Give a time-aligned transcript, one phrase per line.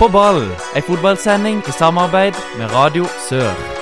[0.00, 3.79] På ball, ei fotballsending i samarbeid med Radio Sør.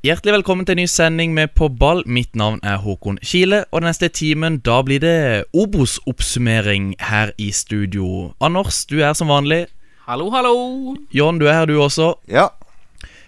[0.00, 1.98] Hjertelig velkommen til en ny sending med På ball.
[2.08, 7.50] Mitt navn er Håkon Kile, og den neste timen da blir det Obos-oppsummering her i
[7.52, 8.30] studio.
[8.40, 9.66] Anders, du er som vanlig.
[10.06, 10.94] Hallo, hallo.
[11.12, 12.14] John, du er her du også.
[12.32, 12.46] Ja.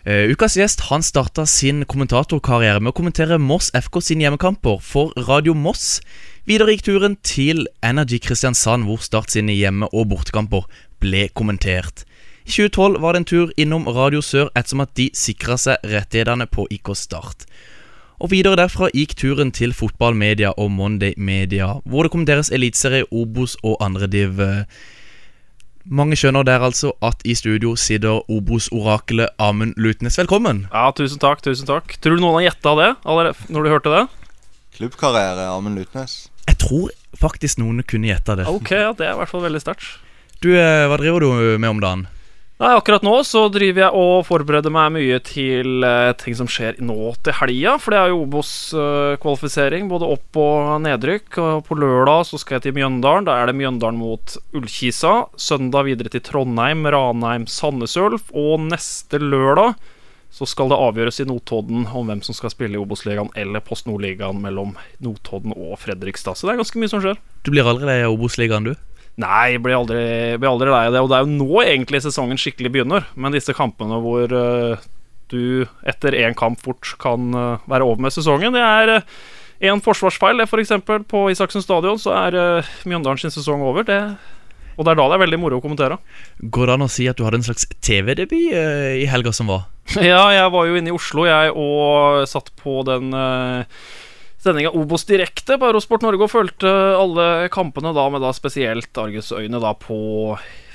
[0.08, 5.12] Uh, ukas gjest han starta sin kommentatorkarriere med å kommentere Moss FK sine hjemmekamper for
[5.28, 5.98] Radio Moss.
[6.48, 10.64] Videre gikk turen til Energy Kristiansand, hvor Start sine hjemme- og bortekamper
[11.04, 12.06] ble kommentert.
[12.42, 16.48] I 2012 var det en tur innom Radio Sør ettersom at de sikra seg rettighetene
[16.50, 17.46] på IK Start.
[18.22, 23.06] Og videre derfra gikk turen til Fotballmedia og Monday Media, hvor det kom deres eliteserie,
[23.10, 24.42] Obos og andrediv.
[25.86, 30.18] Mange skjønner der altså at i studio sitter Obos-orakelet Amund Lutnes.
[30.18, 30.66] Velkommen!
[30.70, 31.96] Ja, tusen takk, tusen takk.
[32.02, 34.04] Tror du noen har gjetta det når du hørte det?
[34.78, 36.28] Klubbkarriere, Amund Lutnes.
[36.46, 38.46] Jeg tror faktisk noen kunne gjetta det.
[38.50, 39.98] Ok, ja, det er i hvert fall veldig sterkt.
[40.42, 42.06] Du, eh, Hva driver du med om dagen?
[42.62, 46.76] Nei, Akkurat nå så driver jeg og forbereder meg mye til eh, ting som skjer
[46.78, 47.72] nå til helga.
[47.82, 51.40] For det er jo Obos-kvalifisering, både opp- og nedrykk.
[51.42, 53.26] Og på lørdag så skal jeg til Mjøndalen.
[53.26, 55.24] Da er det Mjøndalen mot Ullkisa.
[55.34, 58.30] Søndag videre til Trondheim, Ranheim, Sandnesulf.
[58.30, 59.74] Og neste lørdag
[60.32, 63.90] så skal det avgjøres i Notodden om hvem som skal spille i Obos-ligaen eller Post
[63.90, 66.38] Nord-ligaen mellom Notodden og Fredrikstad.
[66.38, 67.18] Så det er ganske mye som skjer.
[67.42, 68.78] Du blir aldri lei av Obos-ligaen, du?
[69.20, 70.02] Nei, blir aldri,
[70.40, 71.02] blir aldri lei av det.
[71.04, 73.06] Og det er jo nå egentlig sesongen skikkelig begynner.
[73.14, 74.88] Men disse kampene hvor uh,
[75.32, 79.02] du etter én kamp fort kan uh, være over med sesongen, det er
[79.62, 80.40] én forsvarsfeil.
[80.40, 80.72] Det F.eks.
[81.08, 83.84] på Isaksen stadion så er uh, Mjøndalen sin sesong over.
[83.86, 84.00] Det,
[84.76, 85.98] og det er da det er veldig moro å kommentere.
[86.40, 89.52] Går det an å si at du hadde en slags TV-debut eh, i helga som
[89.52, 89.68] var?
[89.98, 93.66] Ja, jeg var jo inne i Oslo, jeg, og satt på den uh,
[94.42, 99.60] sendinga Obos direkte på Eurosport Norge og fulgte alle kampene da med da spesielt argusøyne
[99.62, 99.98] da på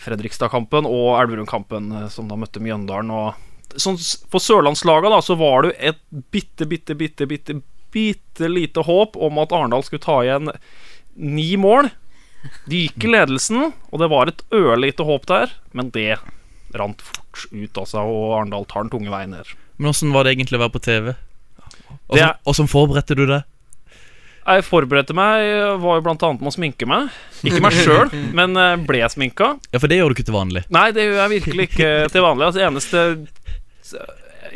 [0.05, 3.11] Fredrikstad-kampen og Elverum-kampen, eh, som da møtte Mjøndalen.
[3.11, 3.99] Og sånn,
[4.31, 6.01] for sørlandslaga da så var det jo et
[6.31, 7.59] bitte, bitte, bitte, bitte,
[7.91, 10.53] bitte lite håp om at Arendal skulle ta igjen
[11.17, 11.91] ni mål.
[12.69, 16.19] De gikk i ledelsen, og det var et ørlite håp der, men det
[16.77, 19.49] rant fort ut, altså, og Arendal tar den tunge veien ned.
[19.77, 21.13] Men åssen var det egentlig å være på TV?
[22.07, 23.41] Og som forberedte du det?
[24.47, 25.43] Jeg forberedte meg,
[25.83, 27.09] var jo blant annet med å sminke meg.
[27.43, 28.55] Ikke meg sjøl, men
[28.87, 29.57] ble jeg sminka.
[29.73, 30.63] Ja, for det gjør du ikke til vanlig.
[30.71, 32.47] Nei, det gjør jeg virkelig ikke til vanlig.
[32.47, 33.03] Altså, eneste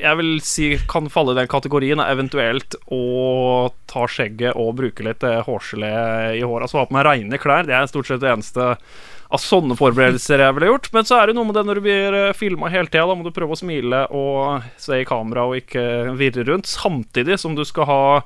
[0.01, 5.05] jeg vil si kan falle i den kategorien, er eventuelt å ta skjegget og bruke
[5.05, 5.91] litt eh, hårgelé
[6.37, 6.67] i håret.
[6.67, 7.67] Altså ha på meg reine klær.
[7.67, 8.71] Det er stort sett det eneste
[9.31, 10.89] av sånne forberedelser jeg ville gjort.
[10.95, 13.05] Men så er det noe med det når du blir filma hele tida.
[13.09, 16.71] Da må du prøve å smile og se i kamera og ikke virre rundt.
[16.71, 18.25] Samtidig som du skal ha eh,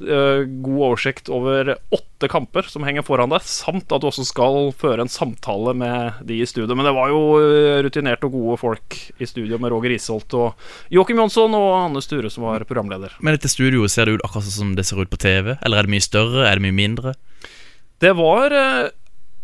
[0.00, 5.04] god oversikt over åtte kamper som henger foran deg, samt at du også skal føre
[5.04, 6.74] en samtale med de i studio.
[6.78, 10.64] Men det var jo eh, rutinerte og gode folk i studio med Roger Isholt og
[10.94, 13.14] Joakim Jonsson og Anne Sture som var programleder.
[13.20, 15.54] Men dette studioet ser det ut akkurat sånn som det ser ut på TV?
[15.60, 16.46] Eller er det mye større?
[16.48, 17.14] Er det mye mindre?
[18.02, 18.90] Det var eh,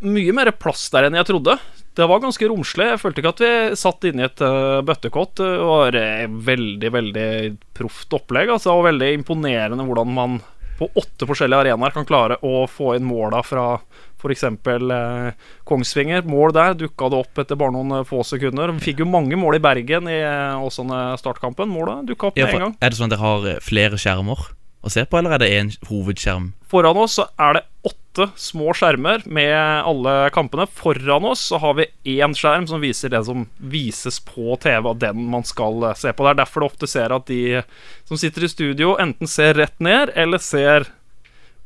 [0.06, 1.59] mye mer plass der enn jeg trodde.
[1.98, 2.86] Det var ganske romslig.
[2.92, 5.41] Jeg følte ikke at vi satt inne i et uh, bøttekott.
[5.41, 7.31] Det var eh, veldig, veldig
[7.75, 8.53] proft opplegg.
[8.54, 10.38] Altså, og veldig imponerende hvordan man
[10.78, 13.81] på åtte forskjellige arenaer kan klare å få inn måla fra
[14.19, 14.44] f.eks.
[14.44, 15.32] Eh,
[15.66, 16.22] Kongsvinger.
[16.22, 18.70] Mål der dukka det opp etter bare noen eh, få sekunder.
[18.78, 21.70] Vi fikk jo mange mål i Bergen i eh, også denne startkampen.
[21.70, 22.76] Måla dukka opp Ja, med for, en gang.
[22.78, 24.47] er det sånn at dere har eh, flere skjermer
[24.86, 26.53] å se på, eller er det én hovedskjerm?
[26.70, 30.67] Foran oss så er det åtte små skjermer med alle kampene.
[30.67, 31.87] Foran oss så har vi
[32.19, 36.13] én skjerm som viser det som vises på TV, og den man skal eh, se
[36.13, 36.25] på.
[36.25, 37.63] Det er derfor du ofte ser at de
[38.09, 40.89] som sitter i studio, enten ser rett ned eller ser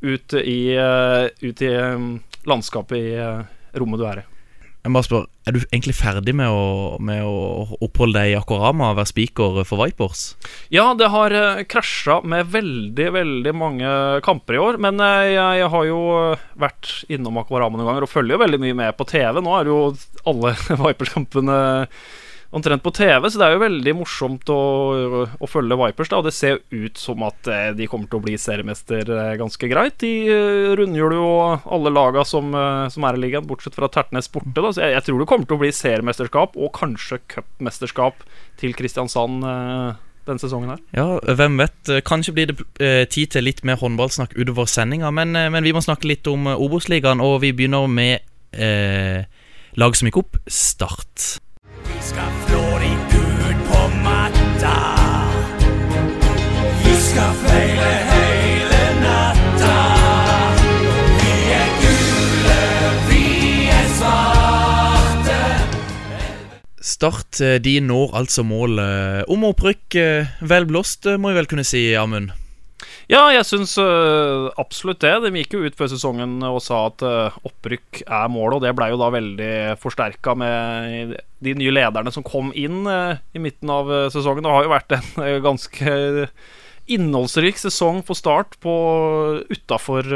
[0.03, 2.06] ut i, eh, ut i eh,
[2.49, 4.29] landskapet i rommet du er i.
[4.82, 8.88] Jeg bare spør, Er du egentlig ferdig med å, med å oppholde deg i Akorama
[8.90, 10.23] og være speaker for Vipers?
[10.75, 13.93] Ja, det har uh, krasja med veldig, veldig mange
[14.26, 14.81] kamper i år.
[14.82, 18.43] Men eh, jeg, jeg har jo eh, vært innom Akvarama noen ganger og følger jo
[18.43, 19.38] veldig mye med på TV.
[19.43, 19.79] Nå er jo
[20.31, 21.61] alle Vipers-kampene
[22.52, 24.60] omtrent på TV, så det er jo veldig morsomt å,
[25.32, 26.10] å følge Vipers.
[26.12, 29.08] da Og det ser jo ut som at eh, de kommer til å bli seriemester
[29.08, 29.96] eh, ganske greit.
[30.02, 32.52] De eh, rundgjør jo alle laga som,
[32.93, 34.52] som er i ligaen, bortsett fra Tertnes borte.
[34.58, 38.25] da Så jeg, jeg tror det kommer til å bli seriemesterskap og kanskje cupmesterskap
[38.60, 40.82] til Kristiansand eh, denne sesongen her.
[40.94, 41.06] Ja,
[41.40, 41.94] hvem vet.
[42.06, 46.06] Kanskje blir det tid til litt mer håndballsnakk utover sendinga, men, men vi må snakke
[46.06, 48.20] litt om Obos-ligaen, og vi begynner med
[48.52, 49.25] eh,
[49.81, 51.40] lag som gikk opp, Start.
[52.02, 54.76] Skal flå de ut på matta.
[56.84, 59.76] Vi skal feire hele natta.
[61.20, 62.58] Vi er gule,
[63.08, 63.22] vi
[63.70, 65.40] er svarte.
[66.82, 69.94] Start eh, de når altså målet om opprykk.
[69.94, 72.34] eh, Vel blåst, eh, må vi vel kunne si, Amund.
[73.11, 75.12] Ja, jeg syns uh, absolutt det.
[75.25, 78.75] De gikk jo ut før sesongen og sa at uh, opprykk er målet, og det
[78.79, 79.52] blei jo da veldig
[79.82, 84.46] forsterka med de nye lederne som kom inn uh, i midten av sesongen.
[84.46, 85.96] Det har jo vært en ganske
[86.93, 88.73] innholdsrik sesong for Start på
[89.52, 90.08] utafor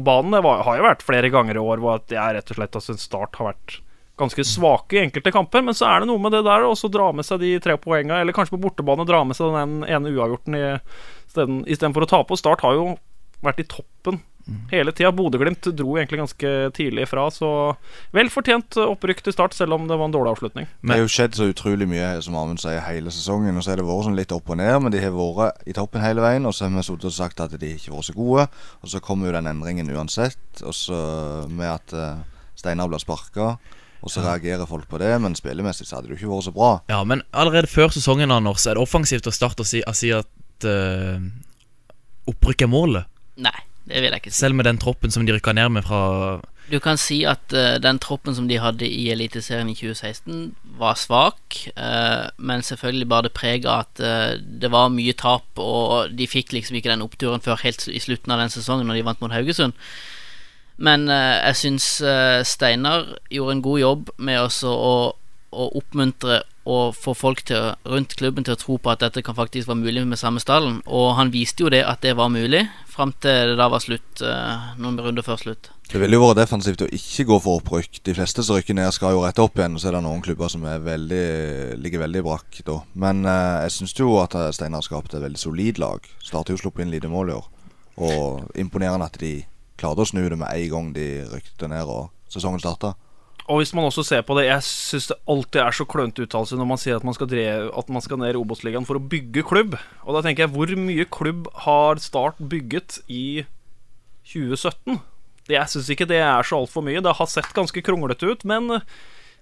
[0.00, 0.32] banen.
[0.32, 2.84] Det var, har jo vært flere ganger i år hvor jeg rett og slett har
[2.84, 3.80] syntes Start har vært
[4.20, 7.08] ganske svake i enkelte kamper, men så er det noe med det der å dra
[7.16, 10.60] med seg de tre poengene, eller kanskje på bortebane dra med seg den ene uavgjorten
[11.66, 12.34] istedenfor å tape.
[12.34, 12.94] Og Start har jo
[13.44, 14.22] vært i toppen
[14.70, 15.12] hele tida.
[15.12, 17.48] Bodø-Glimt dro egentlig ganske tidlig ifra, så
[18.14, 20.68] vel fortjent opprykk til Start, selv om det var en dårlig avslutning.
[20.82, 23.56] Det har jo skjedd så utrolig mye som Amund sier hele sesongen.
[23.56, 25.76] Og så har det vært sånn litt opp og ned, men de har vært i
[25.76, 26.48] toppen hele veien.
[26.48, 28.48] Og så har vi sittet og sagt at de ikke har vært så gode.
[28.82, 30.44] Og så kommer jo den endringen uansett.
[30.62, 31.00] Og så
[31.48, 32.20] med at eh,
[32.60, 33.56] Steinar blir sparka.
[34.04, 36.52] Og så reagerer folk på det, men spillemessig så hadde det jo ikke vært så
[36.54, 36.70] bra.
[36.92, 40.10] Ja, men allerede før sesongen, Anders, er det offensivt å starte å si, å si
[40.12, 41.22] at uh,
[42.28, 43.08] opprykk er målet.
[43.40, 43.56] Nei,
[43.88, 44.42] det vil jeg ikke si.
[44.42, 46.02] Selv med den troppen som de rykka ned med fra
[46.68, 51.00] Du kan si at uh, den troppen som de hadde i Eliteserien i 2016, var
[51.00, 51.62] svak.
[51.72, 56.28] uh, men selvfølgelig bare det preg av at uh, det var mye tap, og de
[56.28, 59.24] fikk liksom ikke den oppturen før helt i slutten av den sesongen, når de vant
[59.24, 59.72] mot Haugesund.
[60.76, 64.96] Men eh, jeg syns eh, Steinar gjorde en god jobb med også å,
[65.54, 69.36] å oppmuntre og få folk til, rundt klubben til å tro på at dette kan
[69.36, 70.80] faktisk være mulig med samme stallen.
[70.86, 74.22] Og han viste jo det at det var mulig, fram til det da var slutt,
[74.24, 75.70] eh, noen runder før slutt.
[75.84, 78.00] Det ville jo vært defensivt å ikke gå for opprykk.
[78.08, 79.76] De fleste som rykker ned, skal jo rette opp igjen.
[79.78, 81.24] Så er det noen klubber som veldig,
[81.84, 82.80] ligger veldig brakk da.
[82.96, 86.08] Men eh, jeg syns jo at Steinar skapte et veldig solid lag.
[86.24, 87.50] Starter jo å sluppe inn lite mål i år.
[88.08, 89.36] Og imponerende at de
[89.84, 92.94] klarte å snu det med en gang de rykte ned og sesongen starta.
[93.44, 96.56] Og hvis man også ser på det Jeg syns det alltid er så klønete uttalelse
[96.56, 99.44] når man sier at man skal, drev, at man skal ned Obos-ligaen for å bygge
[99.44, 99.76] klubb.
[100.08, 103.44] Og da tenker jeg, hvor mye klubb har Start bygget i
[104.32, 105.00] 2017?
[105.44, 107.02] Det- Jeg syns ikke det er så altfor mye.
[107.04, 108.80] Det har sett ganske kronglete ut, men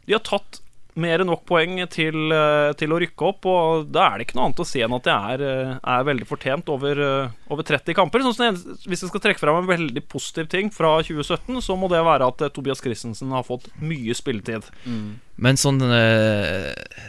[0.07, 0.59] de har tatt
[1.01, 4.37] mer enn nok poeng til, eh, til å rykke opp, og da er det ikke
[4.37, 7.63] noe annet å si enn at det er, eh, er veldig fortjent over, eh, over
[7.63, 8.21] 30 kamper.
[8.21, 8.55] Sånn som
[8.85, 12.29] hvis jeg skal trekke fram en veldig positiv ting fra 2017, så må det være
[12.29, 14.65] at Tobias Christensen har fått mye spilletid.
[15.39, 15.81] Men sånn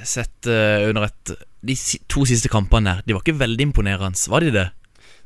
[0.04, 1.76] sett under et De
[2.10, 4.72] to siste kampene der, de var ikke veldig imponerende, var de det?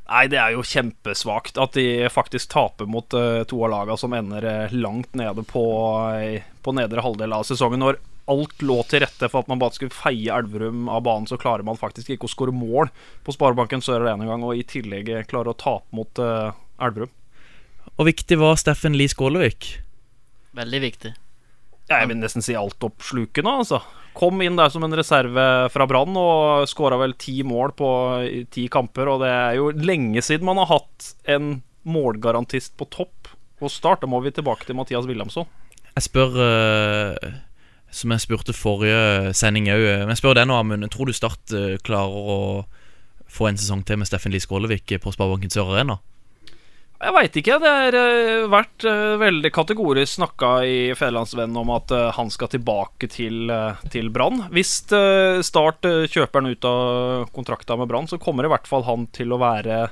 [0.08, 4.70] Nei, det er jo kjempesvakt at de faktisk taper mot to av laga som ender
[4.70, 7.80] langt nede på, på nedre halvdel av sesongen.
[7.80, 7.98] Når
[8.30, 11.66] alt lå til rette for at man bare skulle feie Elverum av banen, så klarer
[11.66, 12.92] man faktisk ikke å skåre mål
[13.26, 16.52] på Sparebanken Sør Arena engang, og i tillegg eh, klarer å tape mot uh,
[16.82, 17.12] Elverum.
[17.96, 19.72] Og viktig var Steffen Lie Skålevik.
[20.58, 21.14] Veldig viktig.
[21.88, 23.80] Jeg vil nesten si altoppslukende, altså.
[24.18, 25.42] Kom inn der som en reserve
[25.72, 27.90] fra Brann og skåra vel ti mål på
[28.52, 29.08] ti kamper.
[29.14, 33.30] Og det er jo lenge siden man har hatt en målgarantist på topp
[33.62, 34.02] hos Start.
[34.02, 35.46] Da må vi tilbake til Mathias Wilhelmsson.
[35.94, 37.38] Jeg spør eh,
[37.94, 40.88] Som jeg spurte forrige sending òg, men jeg spør deg nå, Amund.
[40.92, 42.38] Tror du Start eh, klarer å
[43.28, 45.98] få en sesong til med Steffen Lie Skålevik på Sparebanken Sør Arena?
[46.98, 47.58] Jeg veit ikke.
[47.62, 52.50] Det har uh, vært eh, veldig kategorisk snakka i Federlandsvennen om at eh, han skal
[52.50, 53.52] tilbake til,
[53.92, 54.48] til Brann.
[54.50, 58.66] Hvis eh, Start eh, kjøper han ut av kontrakta med Brann, så kommer i hvert
[58.66, 59.84] fall han til å være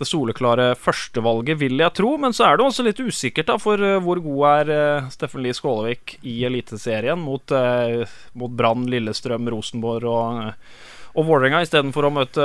[0.00, 2.14] det soleklare førstevalget, vil jeg tro.
[2.20, 5.44] Men så er det også litt usikkert, da, for eh, hvor god er eh, Steffen
[5.44, 8.04] Lie Skålevik i Eliteserien mot, uh,
[8.38, 10.54] mot Brann, Lillestrøm, Rosenborg og eh,
[11.18, 12.44] og Vålerenga istedenfor å møte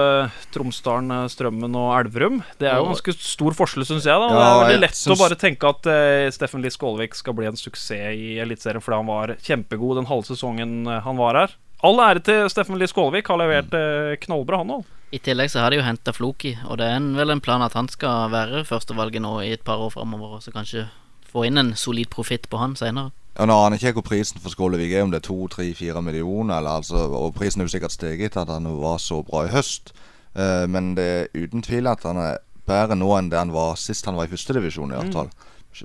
[0.54, 2.40] Tromsdalen, eh, Strømmen og Elverum.
[2.58, 4.18] Det er jo ganske stor forskjell, syns jeg.
[4.18, 7.36] da Ja, Det er veldig lett å bare tenke at eh, Steffen Lie Skålevik skal
[7.38, 11.38] bli en suksess i Eliteserien fordi han var kjempegod den halve sesongen eh, han var
[11.38, 11.56] her.
[11.84, 14.92] All ære til Steffen Lie Skålevik, har levert eh, knallbra, han òg.
[15.14, 17.62] I tillegg så har de jo henta Floki, og det er en, vel en plan
[17.62, 20.88] at han skal være førstevalget nå i et par år framover, og så kanskje
[21.28, 23.12] få inn en solid profitt på han seinere.
[23.36, 25.68] Ja, Nå aner ikke jeg hvor prisen for Skålevik er, om det er to, tre,
[25.76, 26.60] fire millioner.
[26.60, 29.52] Eller, altså, og prisen er jo sikkert steget etter at han var så bra i
[29.54, 29.92] høst.
[30.38, 32.38] uh, men det er uten tvil at han er
[32.70, 34.94] bedre nå enn det han var sist han var i førstedivisjon.
[34.94, 35.34] i hvert fall.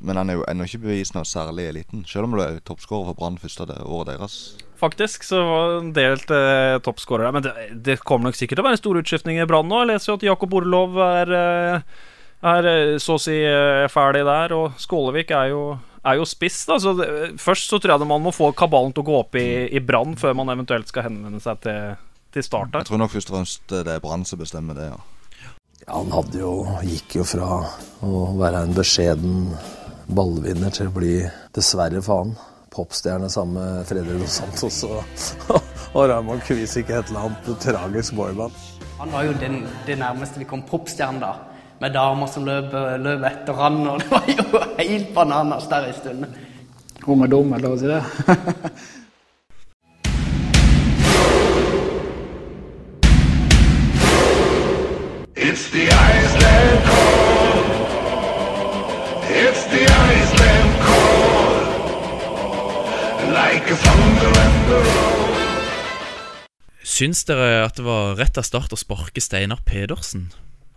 [0.04, 2.60] Men han er jo ennå ikke bevist noe særlig i eliten, selv om du er
[2.68, 4.36] toppskårer for Brann første det året deres.
[4.78, 7.34] Faktisk så var en delt eh, toppskårer der.
[7.34, 7.54] Men det,
[7.88, 9.82] det kommer nok sikkert til å være stor utskiftning i Brann nå.
[9.82, 12.06] Jeg leser jo at Jakob Orlov er, eh,
[12.52, 15.62] er eh, så å si eh, ferdig der, og Skålevik er jo,
[16.04, 16.62] er jo spiss.
[16.70, 16.78] Da.
[16.82, 17.10] Så det,
[17.42, 20.18] først så tror jeg man må få kabalen til å gå opp i, i Brann
[20.20, 21.94] før man eventuelt skal henvende seg til,
[22.36, 22.76] til Start.
[22.78, 24.92] Jeg tror nok først og fremst det er Brann som bestemmer det.
[24.92, 25.00] ja.
[25.88, 26.52] Ja, han hadde jo,
[26.84, 27.62] gikk jo fra
[28.04, 29.44] å være en beskjeden
[30.08, 31.14] ballvinner til å bli,
[31.54, 32.32] dessverre faen,
[32.72, 35.02] popstjerne sammen med Fredrik Dos Santos og,
[35.96, 38.56] og Raymond Kvisik, et eller annet tragisk boyband.
[38.98, 41.32] Han var jo den, det nærmeste vi kom popstjerne da.
[41.78, 45.98] Med damer som løp, løp etter han, og det var jo helt bananas der en
[46.00, 46.30] stund.
[47.08, 48.02] Om er dum, eller hva si det?
[55.38, 57.27] It's the Iceland call.
[63.48, 65.36] Like a thunder and the roll.
[66.84, 70.26] Syns dere at det var rett av start å sparke Steinar Pedersen?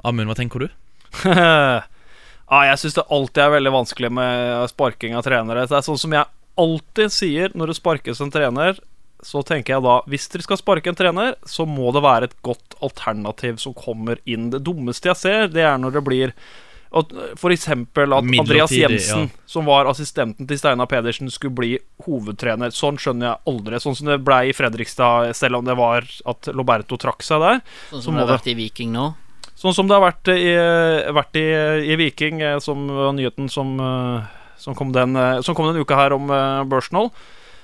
[0.08, 0.68] Amund, hva tenker du?
[1.28, 5.66] ja, jeg syns det alltid er veldig vanskelig med sparking av trenere.
[5.68, 6.30] Det er sånn som jeg
[6.64, 8.80] alltid sier når det sparkes en trener,
[9.20, 12.40] så tenker jeg da hvis dere skal sparke en trener, så må det være et
[12.48, 14.48] godt alternativ som kommer inn.
[14.54, 16.38] Det dummeste jeg ser, det er når det blir
[16.92, 17.14] at
[17.56, 19.44] eksempel at Andreas Jensen, ja.
[19.48, 21.72] som var assistenten til Steinar Pedersen, skulle bli
[22.04, 22.74] hovedtrener.
[22.76, 23.80] Sånn skjønner jeg aldri.
[23.80, 27.62] Sånn som det ble i Fredrikstad, selv om det var at Loberto trakk seg der.
[27.90, 29.12] Sånn Så som må det har vært i Viking nå.
[29.62, 30.52] Sånn som det har vært i,
[31.14, 31.46] vært i,
[31.94, 35.84] i Viking, eh, som var nyheten som, eh, som, kom den, eh, som kom den
[35.84, 36.32] uka her om
[36.72, 37.12] Børsnål.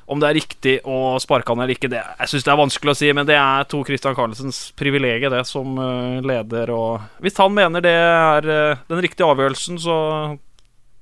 [0.08, 2.94] Om det er riktig å sparke han eller ikke, det, jeg syns det er vanskelig
[2.94, 3.12] å si.
[3.16, 6.72] Men det er to Christian Carlsens privilegium, det, som eh, leder.
[6.72, 9.98] Og hvis han mener det er eh, den riktige avgjørelsen, så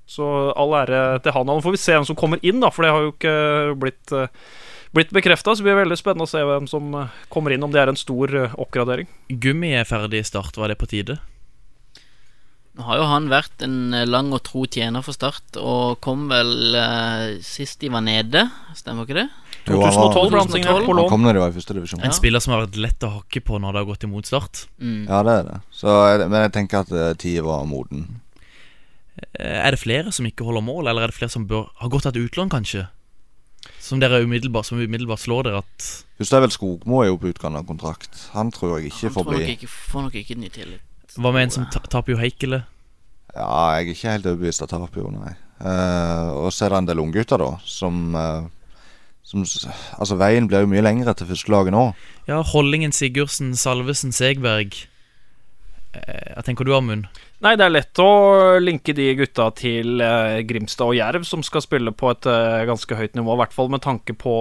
[0.05, 1.49] så all ære til han.
[1.49, 3.35] Og får vi se hvem som kommer inn, da, for det har jo ikke
[3.81, 4.27] blitt, uh,
[4.95, 5.55] blitt bekrefta.
[5.55, 7.91] Så det blir veldig spennende å se hvem som eh, kommer inn, om det er
[7.91, 9.09] en stor eh, oppgradering.
[9.29, 11.17] Gummi er ferdig i start, var det på tide?
[12.75, 16.25] Nå har jo han vært en eh, lang og tro tjener for Start, og kom
[16.27, 18.41] vel eh, sist de var nede,
[18.75, 19.29] stemmer ikke det?
[19.65, 21.73] Jo, han var- 2012 ble han signert på Han kom når de var i første
[21.77, 22.01] divisjon.
[22.03, 22.17] En Ja.
[22.19, 24.65] spiller som har vært lett å hakke på når det har gått imot Start.
[24.81, 25.07] Mm.
[25.07, 25.61] Ja, det er det.
[25.71, 25.87] Så,
[26.29, 28.19] men jeg tenker at uh, tida var moden.
[29.39, 31.87] Eh, Er det flere som ikke holder mål, eller er det flere som bør ha
[31.87, 32.89] gått et utlån, kanskje?
[33.79, 35.85] Som dere umiddelbart, som umiddelbart slår dere at
[36.19, 38.27] Først er vel Skogmo er jo på utgang av kontrakt.
[38.33, 40.81] Han tror jeg ikke Han får bli Han får nok ikke ny tillit.
[41.15, 42.63] Hva med en som Tapio Heikele?
[43.35, 45.35] Ja, jeg er ikke helt overbevist av Tapio, nei.
[45.55, 48.47] Uh, og så er det en del unggutter, da, som, uh,
[49.23, 51.85] som Altså, veien blir jo mye lengre til førstelaget nå.
[52.29, 54.75] Ja, Hollingen, Sigurdsen, Salvesen, Segberg.
[55.95, 57.07] Eh, Hva tenker du, Amund?
[57.43, 61.63] Nei, det er lett å linke de gutta til eh, Grimstad og Jerv, som skal
[61.63, 64.35] spille på et eh, ganske høyt nivå, i hvert fall med tanke på,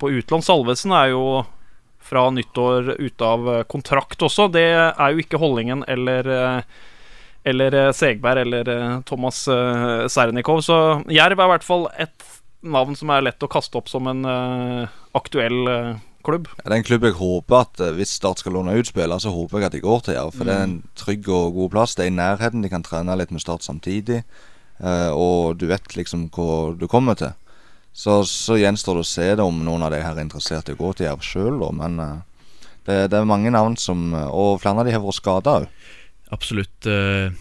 [0.00, 0.44] på utlån.
[0.44, 1.22] Salvesen er jo
[2.00, 4.48] fra nyttår ute av eh, kontrakt også.
[4.52, 6.78] Det er jo ikke Hollingen eller eh,
[7.48, 8.72] eller eh, Segberg eller
[9.08, 9.44] Thomas
[10.12, 10.60] Sernikov.
[10.66, 10.76] Så
[11.08, 12.26] Jerv er i hvert fall et
[12.60, 14.26] navn som er lett å kaste opp som en
[15.16, 15.68] aktuell
[16.26, 16.48] klubb.
[16.58, 19.62] Det er en klubb jeg håper at hvis Start skal låne ut spillere, så håper
[19.62, 20.34] jeg at de går til Jerv.
[20.34, 21.94] For det er en trygg og god plass.
[21.96, 22.66] Det er i nærheten.
[22.66, 24.24] De kan trene litt med Start samtidig.
[24.82, 27.32] og du vet liksom hvor du kommer til.
[27.98, 30.76] Så, så gjenstår det å se det om noen av de her er interessert i
[30.76, 31.58] å gå til Jerv sjøl.
[31.74, 32.16] Men eh,
[32.86, 35.66] det, det er mange navn som eh, Og flere av de har vært skada òg.
[36.30, 36.86] Absolutt.
[36.86, 37.34] eh,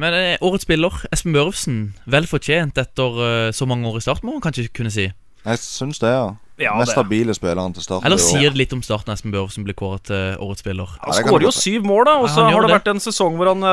[0.00, 4.42] Men årets spiller, Espen Børvsen vel fortjent etter så mange år i Start, må man
[4.48, 5.10] kanskje kunne si.
[5.44, 6.28] Jeg syns det, ja.
[6.58, 8.02] Ja, Mest stabile spilleren til Start.
[8.08, 10.96] Eller sier det litt om starten Espen Børvsen blir kåret til årets spiller?
[11.04, 12.78] Han skårer jo syv mål, da, og Ja, så har det det.
[12.80, 13.68] vært en sesong hvor han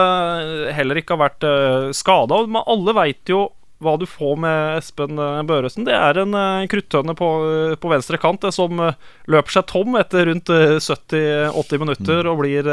[0.76, 2.44] heller ikke har vært uh, skada.
[2.46, 3.48] Men alle veit jo
[3.84, 5.84] hva du får med Espen uh, Børresen.
[5.88, 8.96] Det er en uh, kruttønne på, eh, på venstre kant som eh,
[9.32, 12.70] løper seg tom etter rundt eh, 70-80 minutter og blir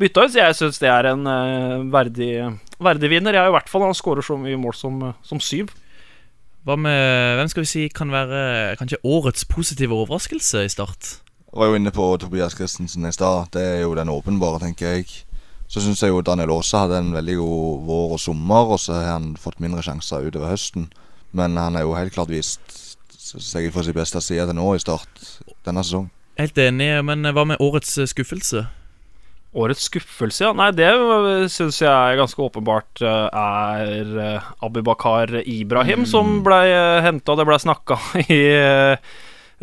[0.00, 0.32] bytta ut.
[0.32, 2.32] Så jeg syns det er en eh, verdig,
[2.82, 3.36] verdig vinner.
[3.36, 5.74] Jeg er i hvert fall Han skårer så mye mål som, eh, som syv.
[6.64, 11.18] Hva med Hvem skal vi si kan være kanskje årets positive overraskelse i Start?
[11.44, 13.52] Jeg var jo inne på Tobias Christensen i stad.
[13.54, 15.10] Det er jo den åpenbare, tenker jeg.
[15.74, 18.94] Så syns jeg jo Daniel Aase hadde en veldig god vår og sommer, og så
[18.94, 20.84] har han fått mindre sjanser utover høsten.
[21.34, 22.76] Men han er jo helt klart vist
[23.10, 25.24] seg fra sin beste side til nå i start
[25.66, 26.12] denne sesongen.
[26.38, 28.62] Helt enig, men hva med årets eh, skuffelse?
[29.58, 30.54] Årets skuffelse, ja.
[30.54, 30.92] Nei, det
[31.50, 34.14] syns jeg ganske åpenbart eh, er
[34.62, 36.68] Abibakar Abubakar Ibrahim, som blei
[37.02, 37.34] henta.
[37.34, 39.14] Det blei snakka i eh,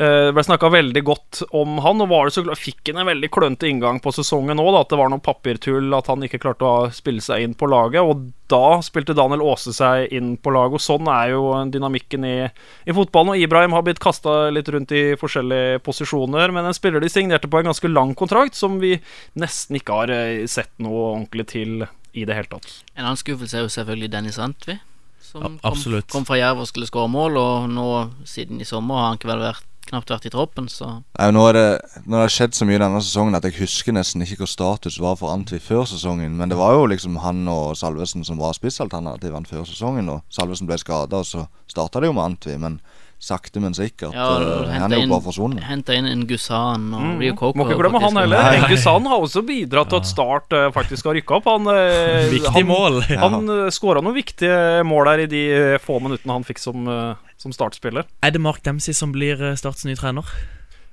[0.01, 3.09] Det ble snakka veldig godt om han, og var det så glad, fikk han en
[3.11, 4.73] veldig klønete inngang på sesongen òg.
[4.79, 8.01] At det var noe papirtull, at han ikke klarte å spille seg inn på laget.
[8.01, 12.35] Og da spilte Daniel Aase seg inn på laget, og sånn er jo dynamikken i,
[12.49, 13.35] i fotballen.
[13.35, 17.51] Og Ibrahim har blitt kasta litt rundt i forskjellige posisjoner, men en spiller de signerte
[17.51, 18.95] på en ganske lang kontrakt, som vi
[19.37, 21.83] nesten ikke har eh, sett noe ordentlig til
[22.17, 22.71] i det hele tatt.
[22.97, 24.81] En annen skuffelse er jo selvfølgelig Dennis Antvi.
[25.21, 27.87] Som Ja, kom, kom fra Jerv og skulle skåre mål, og nå
[28.27, 31.43] siden i sommer har han ikke vel vært, knapt vært i troppen, så Nei, nå,
[31.49, 34.43] er det, nå har det skjedd så mye denne sesongen at jeg husker nesten ikke
[34.43, 36.37] hvor status var for Antvi før sesongen.
[36.39, 40.09] Men det var jo liksom han og Salvesen som var spissalternativene før sesongen.
[40.13, 42.57] Og Salvesen ble skada, og så starta det jo med Antvi.
[42.61, 42.79] Men
[43.21, 44.15] sakte, men sikkert.
[44.17, 44.27] Ja,
[44.65, 45.61] eh, han er jo bare forsvunnet.
[45.67, 47.19] henta inn en Gusan og Mm.
[47.21, 47.57] Rio Coco.
[47.59, 48.41] Må ikke glemme han heller.
[48.41, 48.69] Nei.
[48.73, 51.45] Gusan har også bidratt til at Start eh, faktisk har rykka opp.
[51.51, 53.01] Han, eh, Viktig han, mål.
[53.21, 55.43] Han skåra noen viktige mål her i de
[55.83, 56.89] få minuttene han fikk som,
[57.37, 58.09] som startspiller.
[58.23, 60.25] Er det Mark Dempsey som blir Starts nye trener?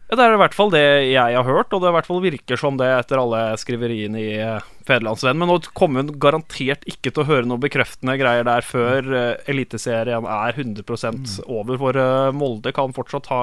[0.09, 2.23] Ja, Det er i hvert fall det jeg har hørt, og det i hvert fall
[2.25, 5.43] virker som det etter alle skriveriene i uh, Federlandsvennen.
[5.43, 9.51] Men nå kommer hun garantert ikke til å høre noe bekreftende greier der før uh,
[9.51, 11.77] Eliteserien er 100 over.
[11.79, 13.43] For eh, Molde kan fortsatt ha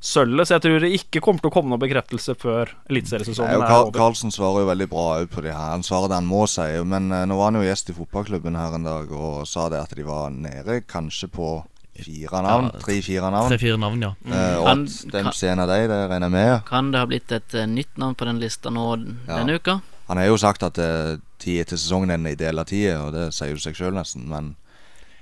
[0.00, 3.76] sølvet, så jeg tror det ikke kommer til å komme noen bekreftelse før eliteseriesesongen er
[3.76, 3.92] over.
[3.96, 5.74] Karlsen svarer jo veldig bra òg på det her.
[5.76, 6.66] Han svarer det han må si.
[6.88, 9.84] Men eh, nå var han jo gjest i fotballklubben her en dag og sa det
[9.84, 11.58] at de var nede kanskje på
[12.04, 12.70] fire navn.
[12.82, 13.48] Tre-fire navn.
[13.50, 14.12] Tre-fire navn, ja.
[14.26, 16.64] Eh, og Kan- at er en av deg, det regner jeg med.
[16.66, 18.86] Kan det ha blitt et uh, nytt navn på den lista nå
[19.28, 19.36] Ja.
[19.38, 19.80] denne uka?
[20.08, 23.12] Han har jo sagt at uh, tid til sesongen er en ideell av tida, og
[23.12, 24.26] det sier jo seg sjøl nesten.
[24.28, 24.56] Men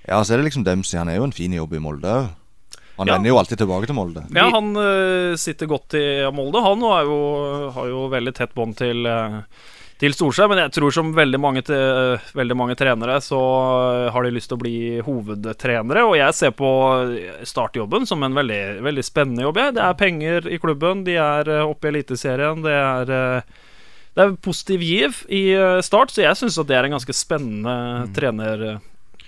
[0.09, 0.99] ja, så er det liksom Dempsey.
[0.99, 2.29] Han er jo en fin jobb i Molde òg.
[2.97, 3.15] Han Ja.
[3.15, 4.23] vender jo alltid tilbake til Molde.
[4.33, 6.61] Ja, han uh, sitter godt i Molde.
[6.63, 9.41] Han og er jo, har jo veldig tett bånd til, uh,
[10.01, 10.49] til Storsjø.
[10.51, 13.41] Men jeg tror som veldig mange, eh, veldig mange trenere, så
[14.07, 16.07] eh, har de lyst til å bli hovedtrenere.
[16.09, 16.71] Og jeg ser på
[17.47, 19.61] startjobben som en veldig, veldig spennende jobb.
[19.63, 19.77] Jeg.
[19.79, 22.65] Det er penger i klubben, de er eh, oppe i Eliteserien.
[22.65, 23.55] Det er eh,
[24.15, 27.75] det er positiv giv i eh, start, så jeg syns det er en ganske spennende
[28.15, 28.79] trener,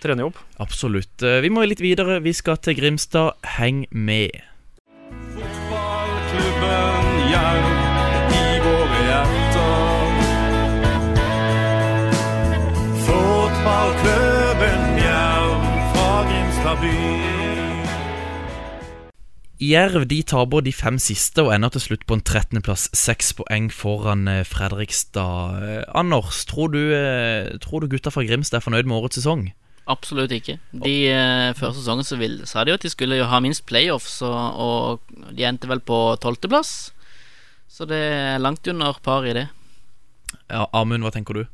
[0.02, 0.38] trenerjobb.
[0.62, 1.22] Absolutt.
[1.26, 2.20] Eh, Vi må litt videre.
[2.22, 3.34] Vi skal til Grimstad.
[3.58, 4.30] Heng med.
[16.66, 17.86] Grimstad byen.
[19.56, 22.88] Jerv de taper de fem siste og ender til slutt på en 13.-plass.
[22.92, 25.62] Seks poeng foran eh, Fredrikstad.
[25.62, 29.46] Eh, Anders, tror du, eh, tror du gutta fra Grimstad er fornøyd med årets sesong?
[29.86, 30.58] Absolutt ikke.
[30.74, 34.18] De, eh, Før sesongen så vil, sa de jo at de skulle ha minst playoffs,
[34.26, 36.90] og, og de endte vel på tolvteplass.
[37.70, 39.46] Så det er langt under par i det.
[40.50, 41.46] Ja, Amund, hva tenker du?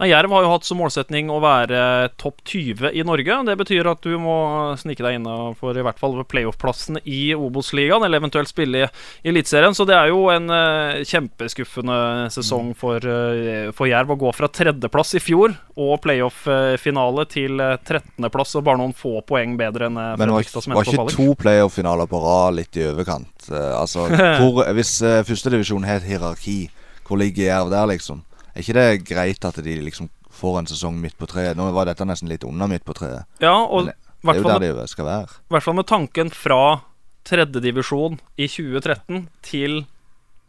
[0.00, 3.38] Nei, Jerv har jo hatt som målsetning å være topp 20 i Norge.
[3.48, 4.36] Det betyr at du må
[4.80, 9.76] snike deg innafor i hvert fall playoff-plassene i Obos-ligaen, eller eventuelt spille i Eliteserien.
[9.76, 11.98] Så det er jo en eh, kjempeskuffende
[12.34, 18.56] sesong for, eh, for Jerv å gå fra tredjeplass i fjor og playoff-finale til trettendeplass,
[18.56, 22.20] og bare noen få poeng bedre enn eh, Men var, var ikke to playoff-finaler på
[22.22, 23.48] rad litt i overkant?
[23.50, 24.06] Eh, altså,
[24.40, 26.58] hvor, Hvis uh, førstedivisjon har et hierarki,
[27.06, 28.24] hvor ligger Jerv der, liksom?
[28.56, 31.56] Er ikke det greit at de liksom får en sesong midt på treet?
[31.58, 33.28] Nå var dette nesten litt under midt på treet.
[33.44, 35.28] Ja, og det, Det er jo der de skal være.
[35.44, 36.62] I hvert fall med tanken fra
[37.28, 39.84] tredjedivisjon i 2013 til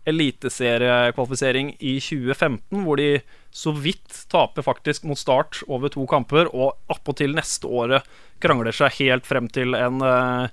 [0.08, 3.20] eliteseriekvalifisering i 2015, hvor de
[3.52, 8.08] så vidt taper faktisk mot Start over to kamper, og attpåtil neste året
[8.40, 10.48] krangler seg helt frem til en, eh,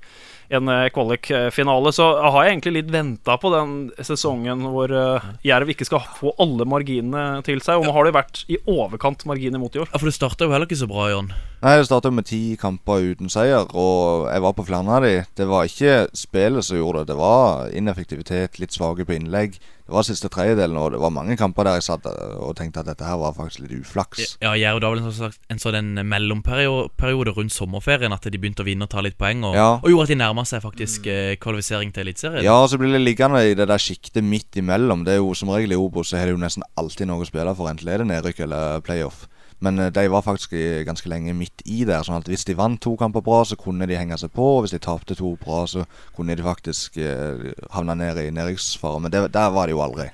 [0.52, 1.92] en eh, kvalikfinale.
[1.94, 6.34] Så jeg har egentlig litt venta på den sesongen hvor eh, Jerv ikke skal få
[6.42, 7.80] alle marginene til seg.
[7.80, 9.90] Og nå har det vært i overkant marginer mot i år.
[9.92, 11.32] Ja, For det starta jo heller ikke så bra, Jørn.
[11.64, 15.14] Nei, Det starta med ti kamper uten seier, og jeg var på flere av de.
[15.32, 19.56] Det var ikke spillet som gjorde det, det var ineffektivitet, litt svake på innlegg.
[19.84, 22.86] Det var siste tredjedelen, og det var mange kamper der jeg satt og tenkte at
[22.88, 24.38] dette her var faktisk litt uflaks.
[24.40, 28.68] Ja, Jerv da vel en sånn, en sånn mellomperiode rundt sommerferien at de begynte å
[28.68, 29.68] vinne og ta litt poeng, og, Ja.
[29.82, 32.44] og gjorde at de nærma seg faktisk eh, kvalifisering til Eliteserien.
[32.44, 35.04] Ja, og så blir det liggende i det der sjiktet midt imellom.
[35.04, 37.26] Det er jo Som regel i Obos så har det jo nesten alltid noe å
[37.26, 39.26] spille for, enten er det nedrykk eller playoff.
[39.62, 42.02] Men eh, de var faktisk ganske lenge midt i der.
[42.06, 44.56] Sånn at hvis de vant to kamper bra, så kunne de henge seg på.
[44.56, 45.86] Og hvis de tapte to bra, så
[46.16, 49.02] kunne de faktisk eh, havne ned i nedrykksfare.
[49.04, 50.10] Men det, der var de jo aldri.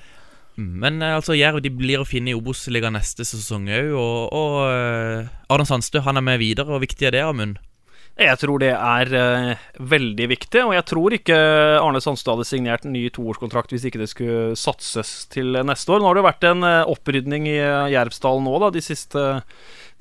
[0.57, 4.21] Mm, Men eh, altså Jerv de blir å finne i Obos-ligaen neste sesong òg, og,
[4.35, 7.59] og eh, Arne Sandstø han er med videre, og viktig er det, Amund?
[8.21, 11.37] Jeg tror det er uh, veldig viktig, og jeg tror ikke
[11.81, 16.01] Arne Sandstad hadde signert en ny toårskontrakt hvis ikke det skulle satses til neste år.
[16.01, 19.25] Nå har det vært en uh, opprydning i uh, Jervsdalen nå da, de siste,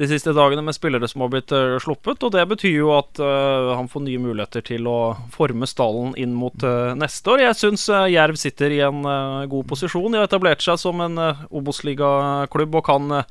[0.00, 3.20] de siste dagene med spillere som har blitt eh, sluppet, og det betyr jo at
[3.20, 4.98] eh, han får nye muligheter til å
[5.34, 7.44] forme stallen inn mot eh, neste år.
[7.44, 10.08] Jeg syns Jerv sitter i en eh, god posisjon.
[10.08, 11.20] De har etablert seg som en
[11.52, 13.28] Obos-ligaklubb og kan eh,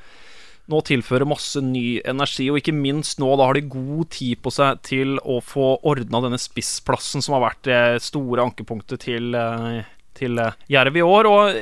[0.70, 4.54] nå tilføre masse ny energi, og ikke minst nå, da har de god tid på
[4.54, 9.86] seg til å få ordna denne spissplassen som har vært det store ankepunktet til, eh,
[10.18, 11.30] til eh, Jerv i år.
[11.30, 11.62] Og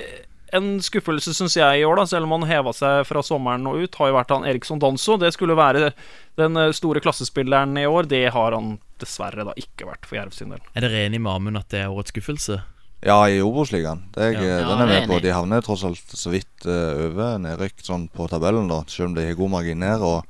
[0.55, 3.83] en skuffelse, syns jeg, i år, da, selv om han heva seg fra sommeren og
[3.83, 5.17] ut, har jo vært han Eriksson Danso.
[5.19, 5.91] Det skulle være
[6.39, 8.07] den eh, store klassespilleren i år.
[8.11, 10.63] Det har han dessverre da ikke vært for Jerv sin del.
[10.73, 12.61] Er dere enig med Amund at det er årets skuffelse?
[13.05, 14.05] Ja, i Obos-ligaen.
[14.15, 14.57] Det er Ja.
[14.67, 15.21] Den er er med på.
[15.21, 19.15] De havner tross alt så vidt eh, over nedrykk sånn på tabellen, da, selv om
[19.15, 20.01] de har god margin ned.
[20.01, 20.23] Og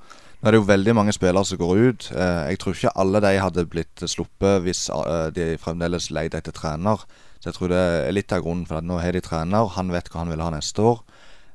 [0.43, 2.09] nå er det jo veldig mange spillere som går ut.
[2.13, 6.51] Uh, jeg tror ikke alle de hadde blitt sluppet hvis uh, de fremdeles leide etter
[6.51, 6.97] trener.
[7.39, 7.77] Så jeg tror det
[8.09, 10.41] er litt av grunnen for at nå har de trener, han vet hva han vil
[10.43, 11.01] ha neste år.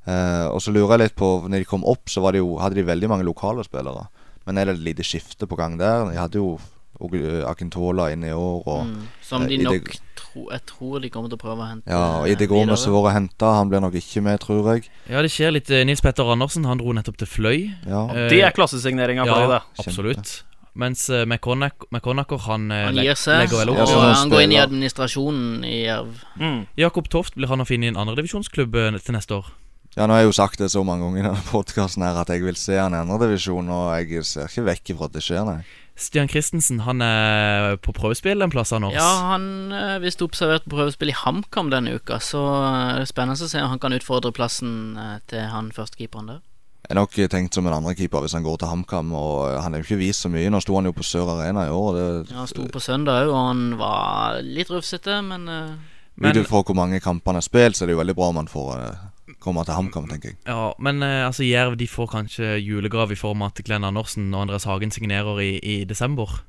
[0.07, 2.57] Eh, og så lurer jeg litt på Når de kom opp, så var de jo,
[2.59, 4.09] hadde de veldig mange lokale spillere.
[4.46, 6.09] Men er det et lite skifte på gang der?
[6.11, 6.59] De hadde jo
[7.03, 7.14] Og-
[7.46, 8.62] Akintola inne i år.
[8.66, 9.07] Og, Mm.
[9.22, 10.01] Som eh, de nok det-
[10.33, 13.07] tro, Jeg tror de kommer til å prøve å hente Ja, og eh, som har
[13.09, 13.53] vært henta.
[13.61, 14.88] Han blir nok ikke med, tror jeg.
[15.09, 15.71] Ja, det skjer litt.
[15.71, 17.68] Eh, Nils Petter Andersen han dro nettopp til Fløy.
[17.87, 18.07] Ja.
[18.11, 19.87] Eh, Det er klassesigneringa for ja, deg, det.
[19.87, 20.40] absolutt.
[20.75, 23.90] Mens uh, McConnacher han, eh, Han gir seg, legger vel og opp.
[23.90, 26.23] Ja, han han går inn i administrasjonen i Jerv.
[26.40, 26.62] Mm.
[26.81, 29.51] Jakob Toft blir han å finne i en andredivisjonsklubb eh, til neste år.
[29.92, 32.45] Ja, nå har jeg jo sagt det så mange ganger i denne podkasten at jeg
[32.47, 35.61] vil se han i andredivisjon, og jeg ser ikke vekk ifra at det skjer, nei.
[35.96, 40.78] Stian Christensen han er på prøvespill en plass, nå Ja, han er visst observert på
[40.78, 43.92] prøvespill i HamKam denne uka, så er det er spennende å se om han kan
[43.92, 46.40] utfordre plassen eh, til han førstekeeperen der.
[46.83, 49.81] Jeg er nok tenkt som en andrekeeper hvis han går til HamKam, og han er
[49.83, 50.48] jo ikke vist så mye.
[50.50, 51.88] Nå sto han jo på Sør Arena i år.
[51.88, 51.94] og
[52.26, 55.70] Det, Ja, Han sto på søndag òg, og han var litt rufsete, men eh,
[56.16, 58.28] Men- Ut ifra hvor mange kamper han har spilt, så er det jo veldig bra
[58.28, 58.98] om han får
[59.42, 60.38] eh, komme til HamKam, tenker jeg.
[60.46, 64.31] Ja, men eh, altså Jerv de får kanskje julegrav i form av at Glenn Andersen
[64.33, 66.40] og Andreas Hagen signerer i, i desember.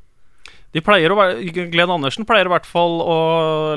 [0.74, 3.18] De pleier å være, Glenn Andersen pleier i hvert fall å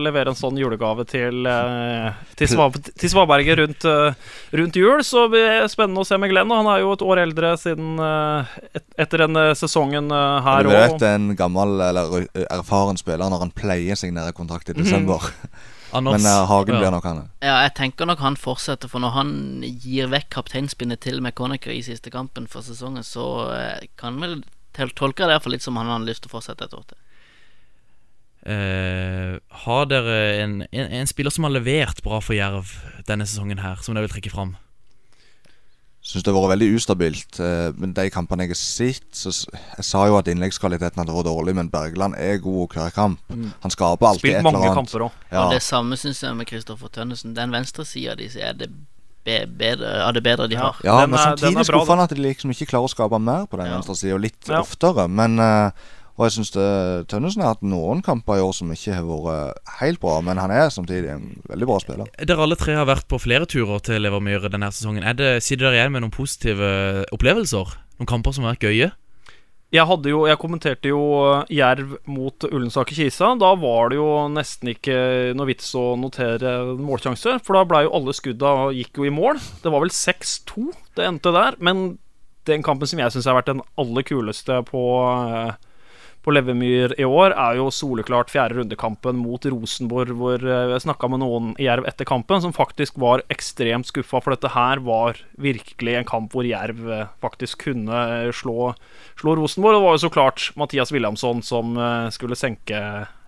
[0.01, 4.17] levere en sånn julegave til, eh, til, Svab, til Svaberget rundt, eh,
[4.57, 5.05] rundt jul.
[5.05, 6.49] Så det blir spennende å se med Glenn.
[6.49, 10.65] Og han er jo et år eldre siden eh, et, etter denne sesongen her her
[10.65, 11.05] du vet òg.
[11.11, 12.17] en gammel eller
[12.49, 15.21] erfaren spiller når han pleier å signere kontrakt i desember.
[15.95, 16.81] Anders, Men uh, Hagen ja.
[16.83, 17.23] blir nok han.
[17.45, 21.83] ja, jeg tenker nok han fortsetter, for når han gir vekk kapteinspinnet til McConnacher i
[21.87, 24.41] siste kampen for sesongen, så uh, kan vel
[24.77, 27.01] tolke det iallfall litt som han har lyst til å fortsette et år til.
[28.47, 32.77] Uh, har dere en, en, en spiller som har levert bra for Jerv
[33.09, 34.55] denne sesongen her, som dere vil trekke fram?
[36.07, 37.41] Syns det har vært veldig ustabilt.
[37.43, 39.33] eh, Men de kampene jeg har sett så
[39.77, 43.19] Jeg sa jo at innleggskvaliteten hadde vært dårlig, men Bergland er god hver kamp.
[43.29, 44.75] Han skaper alltid Spilt et eller annet.
[44.79, 45.11] kamper òg.
[45.33, 45.45] Ja.
[45.47, 47.35] Og det samme syns jeg med Kristoffer Tønnesen.
[47.35, 48.71] Den venstresida de er det
[49.59, 50.77] bedre, av det bedre de har.
[50.85, 53.57] Ja, Den men er- samtidig skuffende at de liksom ikke klarer å skape mer på
[53.59, 53.75] den Ja.
[53.81, 54.61] venstre sida, og litt Ja.
[54.63, 55.09] oftere.
[55.11, 55.71] Men eh,
[56.17, 56.53] Og jeg syns
[57.13, 60.53] Tønnesen har hatt noen kamper i år som ikke har vært helt bra, men han
[60.55, 62.13] er samtidig en veldig bra spiller.
[62.17, 65.05] Dere alle tre har vært på flere turer til Levermyr denne sesongen.
[65.05, 66.71] Er det, Sitter dere igjen med noen positive
[67.13, 67.77] opplevelser?
[68.01, 68.95] Noen kamper som har vært gøye?
[69.75, 73.33] Jeg, hadde jo, jeg kommenterte jo eh, Jerv mot Ullensaker-Kisa.
[73.41, 74.97] Da var det jo nesten ikke
[75.37, 79.43] noe vits å notere målsjanse, for da ble jo alle skudda gikk jo i mål.
[79.65, 81.99] Det var vel 6-2 det endte der, men
[82.47, 85.57] den kampen som jeg syns har vært den aller kuleste på eh,
[86.27, 91.11] på Levermyr i år, er jo soleklart fjerde rundekampen mot Rosenborg, hvor eh, jeg snakka
[91.13, 95.21] med noen i Jerv etter kampen som faktisk var ekstremt skuffa, for dette her var
[95.39, 98.73] virkelig en kamp hvor Jerv eh, faktisk kunne eh, slå,
[99.23, 99.79] slå Rosenborg.
[99.79, 101.79] Og det var jo så klart Mathias Williamson som
[102.13, 102.81] skulle senke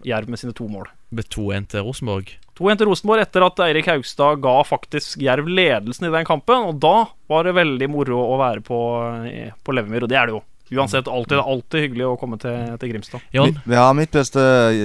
[0.07, 0.91] Jerv med sine to mål.
[1.15, 2.35] Med 2-1 til Rosenborg.
[2.59, 6.67] 2-1 til Rosenborg etter at Eirik Haugstad ga faktisk Jerv ledelsen i den kampen.
[6.67, 8.79] Og da var det veldig moro å være på,
[9.63, 10.43] på Levermyr, og det er det jo.
[10.75, 13.25] Uansett, alltid, alltid hyggelig å komme til, til Grimstad.
[13.33, 13.57] Jon?
[13.71, 14.43] Ja, mitt beste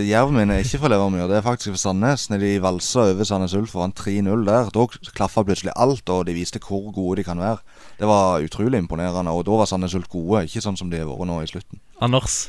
[0.07, 2.29] jervminne er ikke fra Levermyr, det er faktisk fra Sandnes.
[2.31, 4.71] Når de valsa over Sandnes Ulf og vant 3-0 der.
[4.73, 7.59] Da klaffa plutselig alt, og de viste hvor gode de kan være.
[7.99, 11.09] Det var utrolig imponerende, og da var Sandnes Ulf gode, ikke sånn som de har
[11.09, 11.83] vært nå i slutten.
[12.03, 12.45] Anders?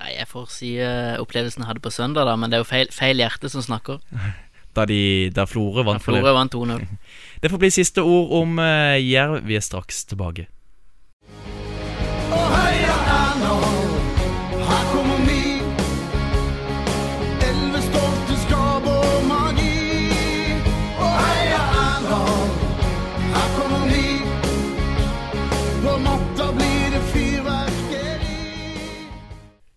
[0.00, 2.70] Nei, jeg får si uh, opplevelsen jeg hadde på søndag, da, men det er jo
[2.70, 4.00] feil, feil hjerte som snakker.
[4.72, 6.80] Da, de, da Florø vant for Florø vant 2-0.
[7.44, 9.42] Det får bli siste ord om uh, Jerv.
[9.44, 10.46] Vi er straks tilbake.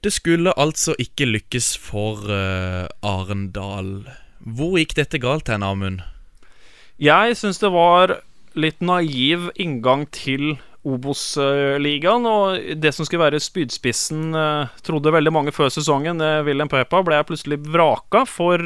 [0.05, 4.05] Det skulle altså ikke lykkes for uh, Arendal.
[4.45, 6.03] Hvor gikk dette galt hen, Amund?
[7.01, 8.19] Jeg syns det var
[8.55, 12.27] litt naiv inngang til Obos-ligaen.
[12.29, 17.01] Og det som skulle være spydspissen, eh, trodde veldig mange før sesongen, eh, William Pepa,
[17.03, 18.61] ble plutselig vraka for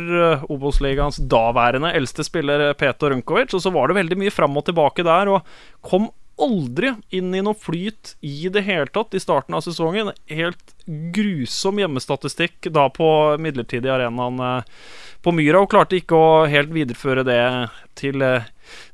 [0.51, 3.55] Obos-ligaens daværende eldste spiller Peter Runkovic.
[3.55, 5.47] Og så var det veldig mye fram og tilbake der, og
[5.81, 10.11] kom aldri inn i noe flyt i det hele tatt i starten av sesongen.
[10.31, 10.73] Helt
[11.15, 13.09] grusom hjemmestatistikk da på
[13.41, 14.73] midlertidig arenaen eh,
[15.21, 17.41] på Myra, og klarte ikke å helt videreføre det
[17.99, 18.47] til eh,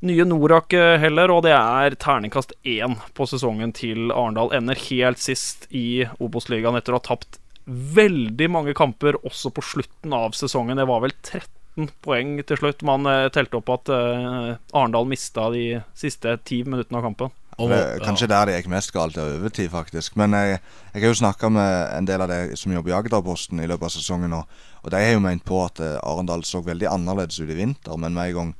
[0.06, 4.52] nye Norak eh, heller, og det er terningkast én på sesongen til Arendal.
[4.56, 10.14] Ender helt sist i Obos-ligaen etter å ha tapt veldig mange kamper også på slutten
[10.14, 10.78] av sesongen.
[10.78, 11.55] Det var vel 13
[12.02, 12.82] poeng til slutt.
[12.86, 17.34] Man eh, telte opp at eh, Arendal mista de siste ti minuttene av kampen.
[17.58, 20.16] Og- Det er kanskje der det gikk mest galt, er overtid, faktisk.
[20.16, 20.60] Men jeg,
[20.92, 23.88] jeg har jo snakka med en del av de som jobber i Agderposten i løpet
[23.88, 24.42] av sesongen nå,
[24.84, 27.96] og de har jo ment på at eh, Arendal så veldig annerledes ut i vinter,
[27.96, 28.54] men med en gang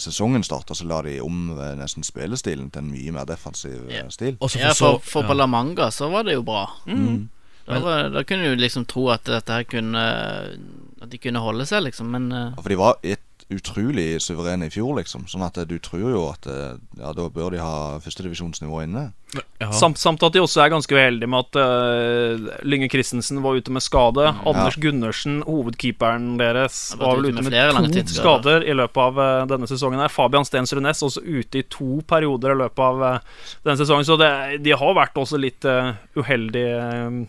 [0.00, 4.06] sesongen starta, så la de om nesten spillestilen til en mye mer defensiv Ja.
[4.08, 4.36] stil.
[4.40, 5.28] Også for, Ja, for, for, for ja.
[5.28, 6.62] på La Manga så var det jo bra.
[6.86, 7.28] Mm.
[7.66, 10.00] Da, var, da kunne du liksom tro at dette her kunne
[11.02, 13.22] At de kunne holde seg, liksom, men eh, Ja, For de var et
[13.56, 15.26] utrolig suverene i fjor, liksom.
[15.30, 19.10] Sånn at eh, du tror jo at eh, ja, da bør de ha førstedivisjonsnivå inne.
[19.62, 19.70] ja.
[19.72, 23.72] Samt, samt at de også er ganske uheldige med at uh, Lynge Christensen var ute
[23.72, 24.26] med skade.
[24.48, 29.20] Anders Gundersen, hovedkeeperen deres, var vel ute ute med med, to skader i løpet av
[29.20, 30.02] uh, denne sesongen.
[30.04, 34.08] her Fabian Stensrud Næss også ute i to perioder i løpet av uh, denne sesongen.
[34.08, 34.32] Så det,
[34.66, 35.64] de har vært også litt
[36.18, 36.82] uheldige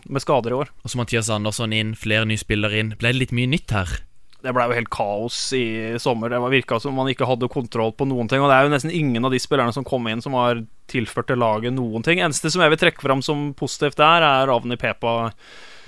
[0.04, 0.74] med skader i år.
[0.84, 2.98] Og så Mathias Andersson inn, flere nye spillere inn.
[3.00, 4.02] Ble det litt mye nytt her?
[4.44, 6.28] Det ble jo helt kaos i sommer.
[6.28, 8.40] Det var- virka som man ikke hadde kontroll på noen ting.
[8.44, 11.26] Og det er jo nesten ingen av de spillerne som kom inn, som har tilført
[11.30, 12.18] til laget noen ting.
[12.20, 15.32] Eneste som jeg vil trekke fram som positivt der, er Avni Pepa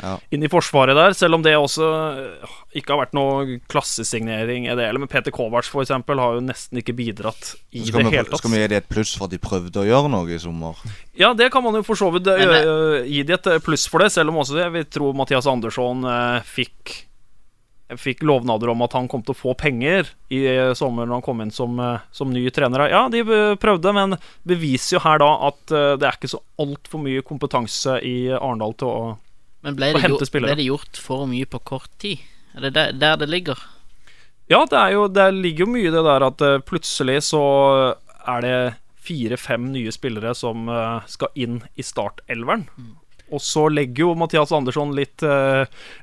[0.03, 0.19] Ja.
[0.31, 1.13] inn i forsvaret der.
[1.17, 4.85] Selv om det også øh, ikke har vært noe klassesignering i det.
[4.87, 4.99] hele.
[4.99, 8.39] Men Peter Kovac, eksempel, har jo nesten ikke bidratt i det vi, hele tatt.
[8.43, 10.77] skal vi gi det et pluss for at de prøvde å gjøre noe i sommer?
[11.17, 14.05] Ja, det kan man jo for så vidt øh, øh, gi de et pluss for
[14.05, 16.41] det, selv om også jeg vil tro Mathias Andersson øh,
[17.89, 21.21] fikk Fikk lovnader om at han kom til å få penger i øh, sommer når
[21.21, 22.89] han kom inn som, øh, som ny trener.
[22.91, 27.03] Ja, de øh, prøvde, men beviser jo her da at det er ikke så altfor
[27.05, 29.15] mye kompetanse i Arendal til å
[29.63, 30.51] Men ble Å hente spillere.
[30.51, 32.23] Men ble det gjort for mye på kort tid?
[32.57, 33.63] Er det der, der det ligger?
[34.51, 37.43] Ja, det, er jo, det ligger jo mye i det der at plutselig så
[38.27, 38.59] er det
[39.07, 40.71] fire-fem nye spillere som
[41.11, 42.67] skal inn i startelveren.
[43.35, 45.23] Og så legger jo Mathias Andersson litt,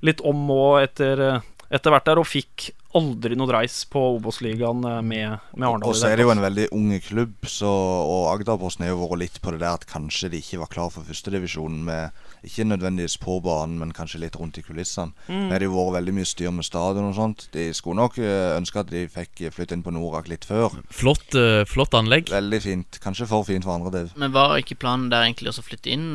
[0.04, 1.42] litt om og etter,
[1.74, 5.90] etter hvert der, og fikk aldri noe dreis på Obos-ligaen øh, med, med Arendal.
[5.90, 9.22] Og så er det jo en veldig ung klubb, så, og Agderposten har jo vært
[9.24, 13.16] litt på det der at kanskje de ikke var klar for førstedivisjonen med Ikke nødvendigvis
[13.24, 15.16] på banen, men kanskje litt rundt i kulissene.
[15.30, 15.48] Mm.
[15.48, 17.48] Det har jo vært veldig mye styr med stadion og sånt.
[17.56, 20.76] De skulle nok eh, ønske at de fikk flytte inn på Norak litt før.
[20.92, 22.28] Flott, eh, flott anlegg.
[22.34, 23.00] Veldig fint.
[23.04, 24.18] Kanskje for fint for andre div.
[24.20, 26.10] Men var ikke planen der egentlig å flytte inn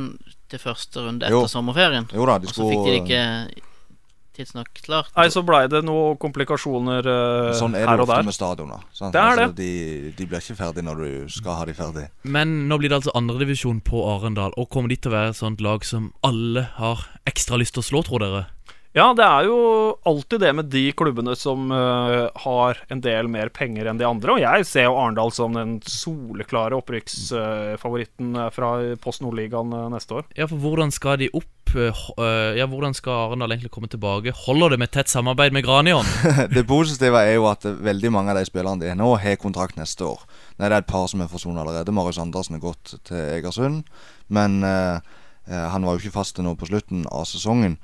[0.53, 1.49] til første runde etter Jo.
[1.49, 2.07] sommerferien?
[2.13, 3.67] Jo da, de Og så fikk de skulle ikke
[4.39, 5.11] tidsnok klart?
[5.19, 8.37] Nei, så blei det noen komplikasjoner uh, Sånn er det Sånn er det ofte med
[8.37, 8.85] stadioner.
[8.97, 9.13] sant?
[9.15, 9.69] Det er Altså, det.
[9.69, 12.07] De, de blir ikke ferdig når du skal ha de ferdig.
[12.25, 14.55] Men nå blir det altså andredivisjon på Arendal.
[14.57, 17.85] Og kommer de til å være et sånt lag som alle har ekstra lyst til
[17.85, 18.47] å slå, tror dere?
[18.97, 19.59] Ja, det er jo
[20.09, 24.39] alltid det med de klubbene som uh, har en del mer penger enn de andre.
[24.39, 28.73] Og jeg ser jo Arendal som den soleklare opprykksfavoritten uh, fra
[29.03, 30.27] Post Nordligaen uh, neste år.
[30.39, 34.33] Ja, for hvordan skal de opp Ja, hvordan skal Arendal egentlig komme tilbake?
[34.47, 36.07] Holder det med tett samarbeid med Granion?
[36.57, 39.77] det positive er jo at veldig mange av de spillerne de er nå, har kontrakt
[39.77, 40.25] neste år.
[40.57, 41.93] Nei, Det er et par som er forsvunnet allerede.
[41.93, 43.85] Marius Andersen er gått til Egersund.
[44.33, 47.77] Men han var jo ikke fast til nå på slutten av sesongen.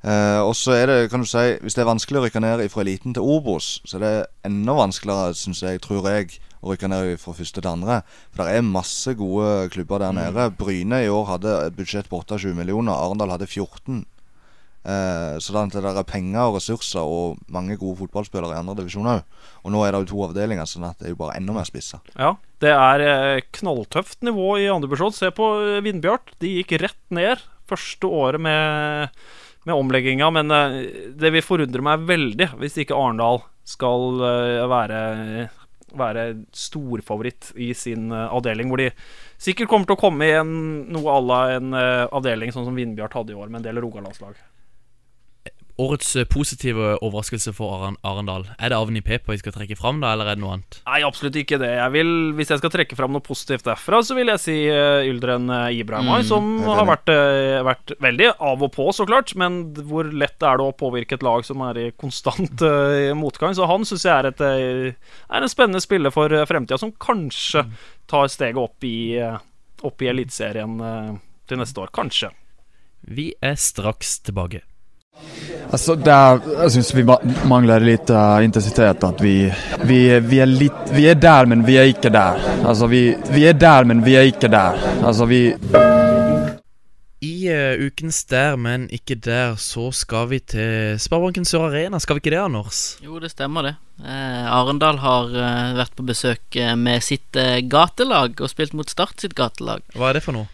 [0.00, 2.62] Eh, og så er det, kan du si, Hvis det er vanskelig å rykke ned
[2.72, 6.88] fra eliten til Obos, så er det enda vanskeligere, synes jeg, tror jeg, å rykke
[6.88, 8.02] ned fra første til andre.
[8.32, 10.48] For det er masse gode klubber der nede.
[10.56, 12.96] Bryne i år hadde et budsjett på 28 millioner.
[12.96, 14.06] Arendal hadde 14.
[14.80, 19.04] Eh, så det er- er penger og ressurser og mange gode fotballspillere i andre divisjon
[19.04, 19.22] òg.
[19.64, 21.64] Og nå er det jo to avdelinger, sånn at det er jo bare enda mer
[21.64, 22.00] spissa.
[22.18, 25.12] Ja, det er eh, knalltøft nivå i andre divisjon.
[25.12, 26.32] Se på Vindbjart.
[26.40, 29.10] De gikk rett ned første året med,
[29.70, 30.28] med omlegginga.
[30.34, 30.76] Men eh,
[31.16, 35.00] det vil forundre meg veldig hvis ikke Arendal skal eh, være,
[35.96, 38.70] være storfavoritt i sin eh, avdeling.
[38.70, 38.90] Hvor de
[39.40, 40.54] sikkert kommer til å komme i en,
[40.92, 44.36] noe à la en avdeling sånn som Vindbjart hadde i år, med en del Rogalandslag.
[45.80, 48.46] Årets eh, positive overraskelse for Arendal?
[48.58, 50.80] Er det Avni Pepa vi skal trekke fram, da, eller er det noe annet?
[50.86, 51.72] Nei, absolutt ikke det.
[51.78, 55.00] Jeg vil, hvis jeg skal trekke fram noe positivt derfra, så vil jeg si uh,
[55.08, 59.32] Yldren uh, Ibrahimai, Mm, som har vært, uh, vært veldig av og på, så klart.
[59.40, 63.54] Men hvor lett er det å påvirke et lag som er i konstant uh, motgang?
[63.56, 67.64] Så han syns jeg er, et, eh, er en spennende spiller for fremtida, som kanskje
[68.10, 69.38] tar steget opp i, uh,
[69.86, 71.12] opp i Eliteserien eh,
[71.48, 71.92] til neste år.
[71.94, 72.32] Kanskje.
[73.00, 74.64] Vi er straks tilbake.
[75.70, 79.04] Alltså där, jag syns vi mangler manglar lite eh, intensitet.
[79.04, 82.40] Att vi, vi, vi, är lit, vi är där men vi är ikke där.
[82.64, 84.78] Alltså vi, vi är där men vi är ikke där.
[85.02, 85.56] Alltså vi,
[87.22, 91.98] I uh, ukens Der, men ikke der, så skal vi til Sparebanken Sør Arena.
[92.00, 92.96] Skal vi ikke det, Anders?
[93.04, 93.74] Jo, det stemmer det.
[94.00, 97.36] Eh, Arendal har uh, vært på besøk med sitt
[97.68, 99.84] gatelag og spilt mot Start sitt gatelag.
[99.92, 100.48] Hva er det for noe?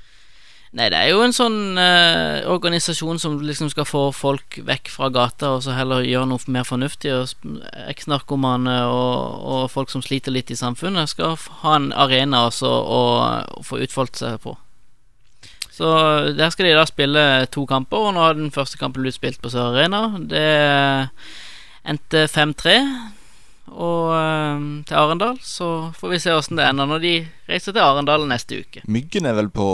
[0.77, 5.09] Nei, det er jo en sånn eh, organisasjon som liksom skal få folk vekk fra
[5.09, 7.15] gata, og så heller gjøre noe mer fornuftig.
[7.17, 7.57] Og
[7.89, 13.01] Eks-narkomane og, og folk som sliter litt i samfunnet, skal ha en arena også å
[13.17, 14.53] og, få utfoldt seg på.
[15.73, 15.89] Så
[16.37, 19.41] der skal de da spille to kamper, og nå har den første kampen blitt spilt
[19.41, 20.11] på Sør Arena.
[20.29, 20.45] Det
[21.89, 22.77] endte 5-3
[23.73, 25.41] og eh, til Arendal.
[25.43, 27.15] Så får vi se åssen det ender når de
[27.49, 28.85] reiser til Arendal neste uke.
[28.87, 29.67] Myggen er vel på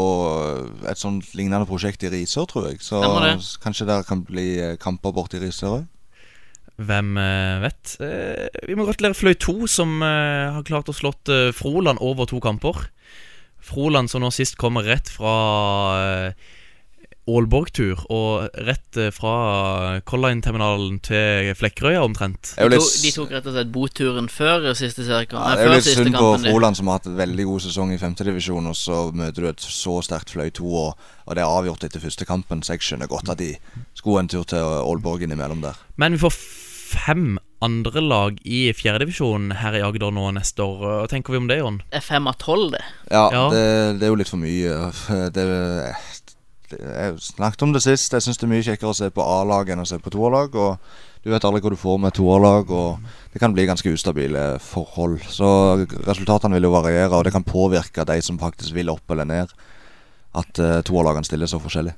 [0.88, 2.80] et sånt lignende prosjekt i Risør, tror jeg.
[2.84, 3.36] Så det.
[3.62, 4.48] kanskje det kan bli
[4.80, 5.88] kamper kamper borti Risør òg.
[6.82, 7.96] Hvem eh, vet?
[8.00, 12.28] Eh, vi må gratulere Fløy 2, som eh, har klart å slått eh, Froland over
[12.30, 12.86] to kamper.
[13.62, 15.34] Froland som nå sist kommer rett fra
[15.98, 16.50] eh,
[17.30, 19.32] Aalborg-tur, og rett eh, fra
[20.08, 22.54] Color Line-terminalen til Flekkerøya omtrent.
[22.58, 25.38] Er De, litt, de tok rett og slett boturen før siste seriekamp.
[25.44, 26.32] ja, det er jo litt synd på.
[26.48, 29.62] Froland, som har hatt en veldig god sesong i femtedivisjon, og så møter du et
[29.62, 33.10] så sterkt Fløy 2, og, og det er avgjort etter første kampen, så jeg skjønner
[33.12, 33.52] godt at de
[33.94, 35.78] skulle en tur til Aalborg innimellom der.
[36.02, 36.34] Men vi får
[36.92, 40.80] fem andre lag i fjerdedivisjon her i Agder nå neste år.
[40.82, 41.78] Hva tenker vi om det, Jon?
[41.92, 42.82] Det er fem av tolv, det.
[43.06, 43.44] Ja, Ja.
[43.54, 43.62] Det,
[44.00, 44.74] det er jo litt for mye.
[45.32, 45.94] Det, det,
[46.78, 48.12] jeg snakket om det sist.
[48.12, 50.54] Jeg syns det er mye kjekkere å se på A-lag enn å se på toerlag.
[50.58, 50.78] Og
[51.22, 55.20] du vet aldri hva du får med toerlag, og det kan bli ganske ustabile forhold.
[55.30, 55.48] Så
[56.06, 59.52] resultatene vil jo variere, og det kan påvirke de som faktisk vil opp eller ned.
[60.34, 61.94] At uh, toerlagene stiller så forskjellig.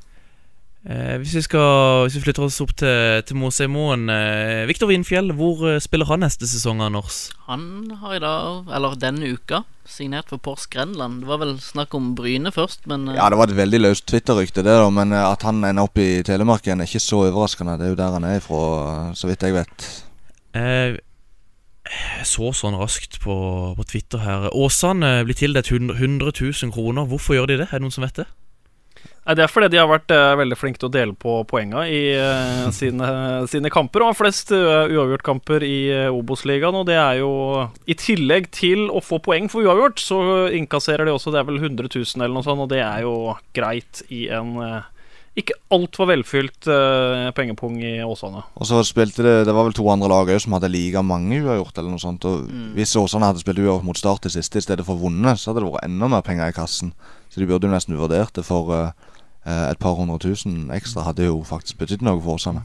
[0.85, 5.33] Eh, hvis, vi skal, hvis vi flytter oss opp til, til Mosheimoen eh, Viktor Vinfjell,
[5.33, 7.31] hvor eh, spiller han neste sesong, Anders?
[7.47, 11.23] Han har i dag, eller denne uka, signert for Pors Grenland.
[11.23, 14.05] Det var vel snakk om Bryne først, men eh, Ja, det var et veldig løst
[14.13, 17.25] Twitter-rykte, det da, men eh, at han ender opp i Telemark igjen, er ikke så
[17.31, 17.79] overraskende.
[17.81, 18.63] Det er jo der han er ifra,
[19.17, 19.89] så vidt jeg vet.
[20.53, 21.01] Eh,
[21.89, 23.35] jeg så sånn raskt på,
[23.81, 24.51] på Twitter her.
[24.53, 27.09] Åsane blir tildelt 100 100 000 kroner.
[27.09, 27.73] Hvorfor gjør de det?
[27.73, 28.29] Er det noen som vet det?
[29.25, 31.87] Nei, Det er fordi de har vært uh, veldig flinke til å dele på poenga
[31.89, 33.09] i uh, sine,
[33.51, 34.05] sine kamper.
[34.05, 36.77] Og har flest uh, uavgjortkamper i uh, Obos-ligaen.
[36.77, 37.33] Og det er jo
[37.89, 40.19] I tillegg til å få poeng for uavgjort, så
[40.53, 43.15] innkasserer de også Det er vel 100 000 eller noe sånt, og det er jo
[43.57, 44.83] greit i en uh,
[45.35, 48.45] ikke altfor velfylt uh, pengepung i Åsane.
[48.55, 51.41] Og så spilte det Det var vel to andre lag òg som hadde like mange
[51.41, 51.79] uavgjort.
[51.79, 54.87] eller noe sånt Og Hvis Åsane hadde spilt uavgjort mot Start i siste i stedet
[54.87, 56.95] for vunnet, så hadde det vært enda mer penger i kassen.
[57.35, 59.14] Så de burde jo nesten vurdert det for eh, eh,
[59.45, 61.05] et par hundre tusen ekstra.
[61.05, 62.65] Hadde jo faktisk betydd noe for Åsane.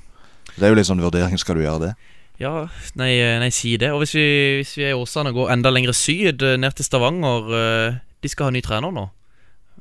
[0.56, 1.38] Det er jo litt sånn vurdering.
[1.40, 1.94] Skal du gjøre det?
[2.40, 3.92] Ja, nei, eh, nei si det.
[3.92, 4.28] Og hvis vi,
[4.62, 7.98] hvis vi er i Åsane og går enda lenger syd, eh, ned til Stavanger eh,
[8.24, 9.10] De skal ha ny trener nå.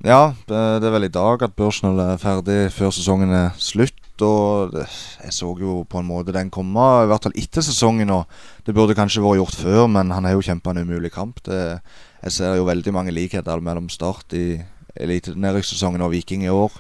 [0.07, 3.95] Ja, det det er vel i dag at Børsnell er ferdig før sesongen er slutt.
[4.23, 8.11] Og jeg så jo på en måte den komme, i hvert fall etter sesongen.
[8.11, 8.27] Og
[8.67, 11.39] det burde kanskje vært gjort før, men han har jo kjempa en umulig kamp.
[11.47, 11.79] Det,
[12.23, 14.59] jeg ser jo veldig mange likheter mellom Start i
[14.99, 16.75] elitenedrykkssesongen og Viking i år.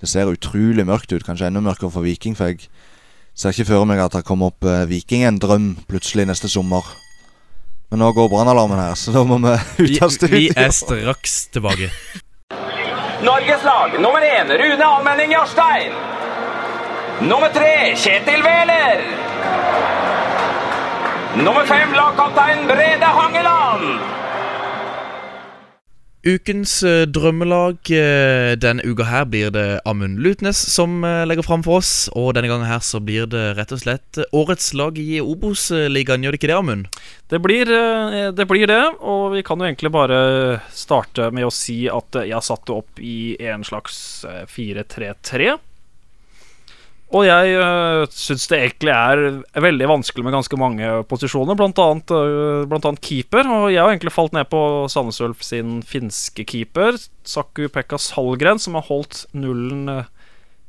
[0.00, 2.34] Det ser utrolig mørkt ut, kanskje enda mørkere for Viking.
[2.36, 2.66] For jeg
[3.34, 6.82] ser ikke for meg at det kommer opp eh, Viking en drøm plutselig neste sommer.
[7.90, 10.36] Men nå går brannalarmen her, så da må vi Vi, ut av studio.
[10.38, 11.90] vi er straks tilbake.
[13.24, 15.94] Norges lag nummer én Rune Almenning Jarstein.
[17.30, 19.04] Nummer tre Kjetil Wæler.
[21.38, 23.88] Nummer fem lagkaptein Brede Hangeland.
[26.24, 31.60] Ukens eh, drømmelag eh, denne uka her blir det Amund Lutnes som eh, legger fram
[31.66, 32.08] for oss.
[32.16, 36.24] Og denne gangen her så blir det rett og slett årets lag i Obos-ligaen.
[36.24, 36.88] Gjør det ikke det, Amund?
[37.28, 37.68] Det blir,
[38.36, 40.18] det blir det, og vi kan jo egentlig bare
[40.72, 45.54] starte med å si at jeg satt det opp i en slags eh, 4-3-3.
[47.12, 52.10] Og jeg uh, syns det egentlig er veldig vanskelig med ganske mange posisjoner, blant annet,
[52.10, 53.46] uh, blant annet keeper.
[53.46, 58.62] Og jeg har egentlig falt ned på Sandnes Ulf sin finske keeper, Saku Pekka Salgren,
[58.62, 60.02] som har holdt nullen øh,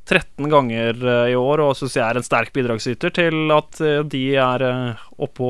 [0.05, 3.79] 13 ganger eh, i år, og syns jeg er en sterk bidragsyter til at
[4.11, 4.65] de er
[5.17, 5.49] oppå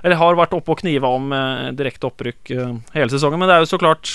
[0.00, 1.34] Eller har vært oppe og kniva om
[1.76, 2.54] direkte opprykk
[2.94, 3.42] hele sesongen.
[3.42, 4.14] Men det er jo så klart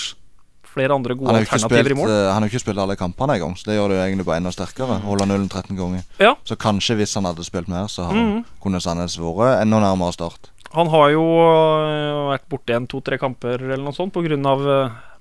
[0.74, 2.12] flere andre gode alternativer spilt, i mål.
[2.14, 4.26] eh, han har jo ikke spilt alle kampene engang, så det gjør det jo egentlig
[4.28, 5.00] bare enda sterkere.
[5.04, 6.06] Holde nullen 13 ganger.
[6.22, 6.34] Ja.
[6.46, 10.50] Så kanskje hvis han hadde spilt mer, så mm kunne Sandnes vært enda nærmere start.
[10.74, 14.60] Han har jo øh, vært borte igjen to-tre kamper eller noe sånt på grunn av,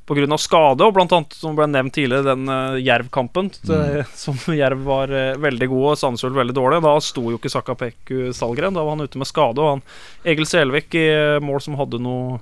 [0.05, 4.03] på grunn av skade, og blant annet, som ble nevnt tidligere, den uh, Jerv-kampen, Mm.
[4.23, 6.81] som Jerv var uh, veldig god og Sandnes veldig dårlig.
[6.85, 9.83] Da sto jo ikke Sakapeku Salgren, da var han ute med skade, og han
[10.25, 11.07] Egil Selvik i
[11.41, 12.39] mål som hadde noe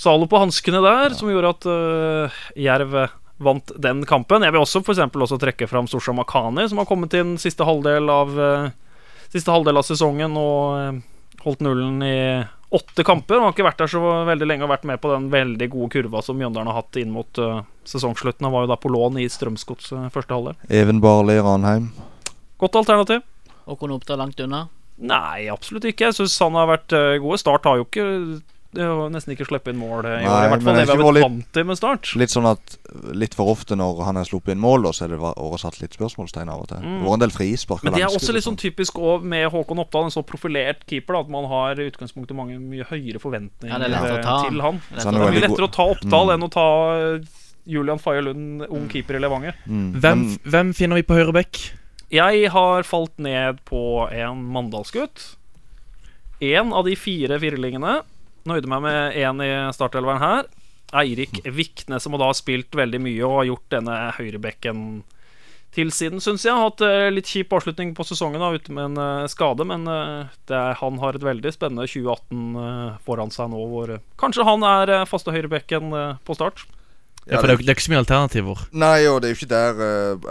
[0.00, 2.94] Zalo på hanskene der, som gjorde at uh, Jerv
[3.40, 4.44] vant den kampen.
[4.44, 7.66] Jeg vil også for eksempel også trekke fram Sorsa Makani, som har kommet inn siste
[7.68, 8.70] halvdel av uh,
[9.30, 10.96] Siste halvdel av sesongen og uh,
[11.44, 12.16] holdt nullen i
[12.70, 13.38] åtte kamper.
[13.38, 15.90] Han har ikke vært der så veldig lenge og vært med på den veldig gode
[15.94, 18.46] kurva som Mjøndalen har hatt inn mot uh, sesongslutten.
[18.46, 20.58] Han var jo da på lån i Strømsgods uh, første halvdel.
[20.66, 21.90] Even Barli Ranheim.
[22.58, 23.22] Godt alternativ.
[23.70, 24.64] Håkon Oppdal langt unna.
[24.98, 26.10] Nei, absolutt ikke.
[26.10, 27.42] Jeg syns han har vært uh, god.
[27.42, 28.08] Start har jo ikke
[28.72, 30.44] det har nesten ikke sluppet inn mål i i år.
[30.46, 32.10] I hvert fall det vi har vært vant til med Start.
[32.20, 32.76] Litt sånn at
[33.18, 35.96] litt for ofte når han har sluppet inn mål, da, så er det oversatt litt
[35.98, 36.84] spørsmålstegn av og til.
[36.84, 37.82] Det var vært en del frispark.
[37.86, 41.16] Men det er også litt sånn typisk Og med Håkon Oppdal, en så profilert keeper,
[41.18, 44.62] da, at man har i utgangspunktet mange mye høyere forventninger Ja, det er eh, til
[44.62, 44.78] han.
[44.94, 46.32] Det er det mye lettere å ta Oppdal Mm.
[46.36, 46.66] enn å ta
[47.00, 49.58] eh, Julian Faye Lund, ung keeper i Levanger.
[49.66, 49.90] Mm.
[50.00, 51.60] Hvem, hvem finner vi på høyre bekk?
[52.10, 55.36] Jeg har falt ned på en Mandalsgutt.
[56.40, 58.00] En av de fire firlingene.
[58.50, 60.50] Nøyde meg med én i startelveren her.
[61.00, 64.80] Eirik Vikne, som da har spilt veldig mye og har gjort denne høyrebekken
[65.70, 66.50] til siden, syns jeg.
[66.50, 69.84] Har hatt eh, litt kjip avslutning på sesongen da, ute med en eh, skade, men
[69.86, 74.46] eh, det er, han har et veldig spennende 2018 eh, foran seg nå, hvor kanskje
[74.48, 75.94] han er faste høyrebekken
[76.26, 76.64] på start.
[77.30, 78.62] Ja, for det er, jo- det er ikke så mye alternativer.
[78.82, 79.80] Nei, og det er jo ikke der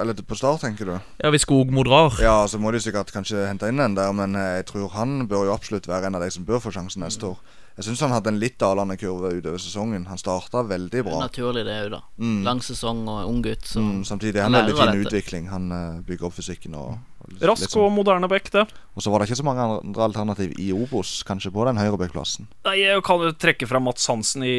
[0.02, 0.96] Eller er på start, tenker du?
[1.22, 4.34] Ja, Hvis Skogmo drar Ja, så må de sikkert kanskje hente inn en der, men
[4.36, 7.30] jeg tror han bør jo absolutt være en av de som bør få sjansen neste
[7.30, 7.38] år.
[7.80, 10.04] Jeg syns han hadde en litt dalende kurve utover sesongen.
[10.12, 11.22] Han starta veldig bra.
[11.24, 12.00] Naturlig det òg, da.
[12.20, 12.42] Mm.
[12.44, 15.48] Lang sesong og ung gutt, så Mm, samtidig han han er veldig fin utvikling.
[15.48, 17.86] Han eh, bygger opp fysikken og, og litt- Rask litt sånn.
[17.88, 18.66] og moderne back, det.
[19.00, 22.50] Og så var det ikke så mange andre alternativ i Obos, kanskje på den høyrebackplassen.
[22.68, 24.58] Nei, Jeg kan jo trekke fram Mats Hansen i,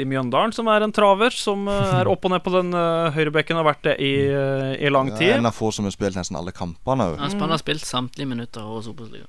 [0.00, 1.30] i Mjøndalen, som er en traver.
[1.36, 4.72] Som eh, er opp og ned på den uh, høyrebekken, har vært det i, eh,
[4.80, 5.34] i lang Ja, tid.
[5.36, 7.18] En av få som har spilt nesten alle kampene òg.
[7.20, 9.28] Han han har spilt samtlige minutter hos Obos-ligaen.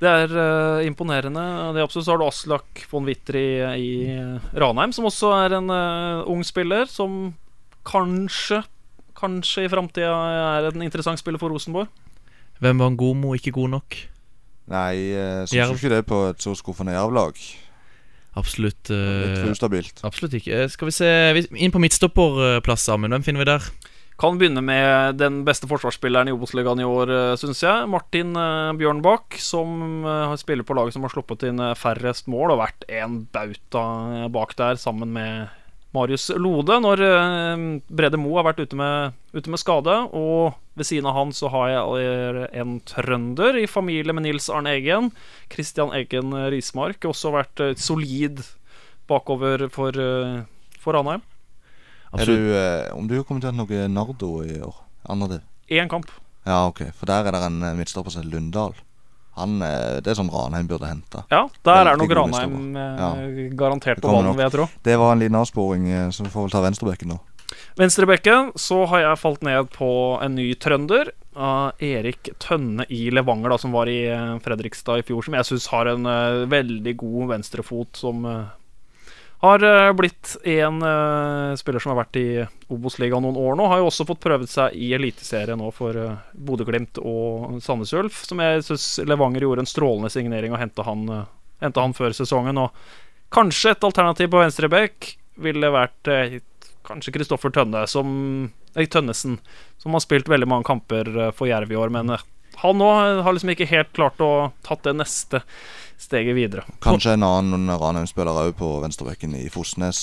[0.00, 1.42] Det er uh, imponerende.
[1.74, 5.32] Det er absolutt Så har du Aslak von Witter i, i eh, Ranheim, som også
[5.36, 7.34] er en uh, ung spiller, som
[7.88, 8.62] kanskje
[9.20, 11.90] Kanskje i framtida er en interessant spiller for Rosenborg.
[12.64, 13.96] Hvem var en god mo, ikke god nok?
[14.70, 17.36] Nei, jeg syns ikke det på et så skuffende Jerv-lag.
[18.38, 20.00] Absolutt Litt eh, ustabilt.
[20.06, 20.62] Absolutt ikke.
[20.62, 23.10] Eh, Skal vi se vi- Inn på midtstopperplass sammen.
[23.10, 23.66] Hvem finner vi der?
[24.20, 27.86] Kan begynne med den beste forsvarsspilleren i Obos-ligaen i år, syns jeg.
[27.88, 32.52] Martin eh, Bjørnbakk, som eh, spiller på laget som har sluppet inn eh, færrest mål,
[32.52, 33.86] og vært en bauta
[34.18, 35.48] eh, bak der, sammen med
[35.96, 36.76] Marius Lode.
[36.84, 41.16] Når eh, Brede Moe har vært ute med, ute med skade, og ved siden av
[41.16, 45.10] han så har jeg eh, en trønder i familie med Nils Arne Eggen.
[45.52, 47.08] Christian Eggen Rismark.
[47.08, 48.44] Også vært eh, solid
[49.10, 50.40] bakover for, eh,
[50.80, 51.24] for Ranheim.
[52.18, 54.74] Er du, eh, om du har kommentert noe Nardo i år?
[55.08, 55.40] Andre div?
[55.70, 56.08] Én kamp.
[56.46, 56.80] Ja, ok.
[56.98, 58.74] For der er det en eh, midtstopper som heter Lundahl.
[59.38, 61.22] Han, eh, det er sånn Ranheim burde hente.
[61.30, 64.36] Ja, der er Veldig nok god Ranheim eh, garantert Det på kommer banen, nok.
[64.40, 64.66] vil jeg tro.
[64.90, 67.18] Det var en liten avsporing, eh, så vi får vel ta venstrebekken nå.
[67.78, 69.90] Venstrebekken så har jeg falt ned på
[70.22, 71.12] en ny trønder.
[71.40, 75.22] av Erik Tønne i Levanger, da, som var i eh, Fredrikstad i fjor.
[75.24, 78.48] Som jeg syns har en eh, veldig god venstrefot, som eh,
[79.40, 82.26] har eh, blitt en uh, spiller som har vært i
[82.68, 83.68] Obos-ligaen noen år nå.
[83.72, 88.20] Har jo også fått prøvd seg i Eliteserien nå for uh, Bodø-Glimt og Sandnes Ulf.
[88.28, 92.60] Som jeg syns Levanger gjorde en strålende signering og henta han, uh, han før sesongen.
[92.60, 96.36] Og kanskje et alternativ på venstre bekk ville vært uh,
[96.84, 99.40] kanskje Kristoffer Tønne, som Tønnesen,
[99.80, 101.88] som har spilt veldig mange kamper for Jerv i år.
[101.92, 102.12] Men
[102.60, 102.88] han nå
[103.24, 105.40] har liksom ikke helt klart å tatt det neste
[106.00, 106.64] steget videre.
[106.82, 110.00] Kanskje en annen Ranheim-spiller òg på venstrebekken i Fosnes.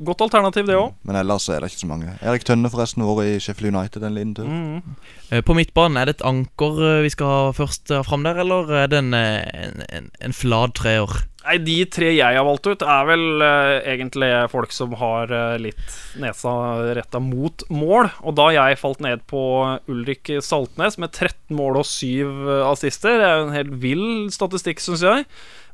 [0.00, 0.94] Godt alternativ, det òg.
[1.04, 2.14] Men ellers er det ikke så mange.
[2.24, 4.46] Erik Tønne forresten vært i Sheffield United en liten tur.
[4.48, 4.94] Mm.
[5.28, 8.40] Eh, På midtbanen, er det et anker eh, vi skal ha først ha fram der,
[8.40, 11.20] eller er det en, eh, en, en, en flat treer?
[11.44, 15.54] Nei, De tre jeg har valgt ut, er vel uh, egentlig folk som har uh,
[15.60, 16.52] litt nesa
[16.96, 18.10] retta mot mål.
[18.24, 19.42] Og da jeg falt ned på
[19.88, 23.16] Ulrik Saltnes med 13 mål og 7 assister.
[23.20, 25.24] Det er jo en helt vill statistikk, syns jeg.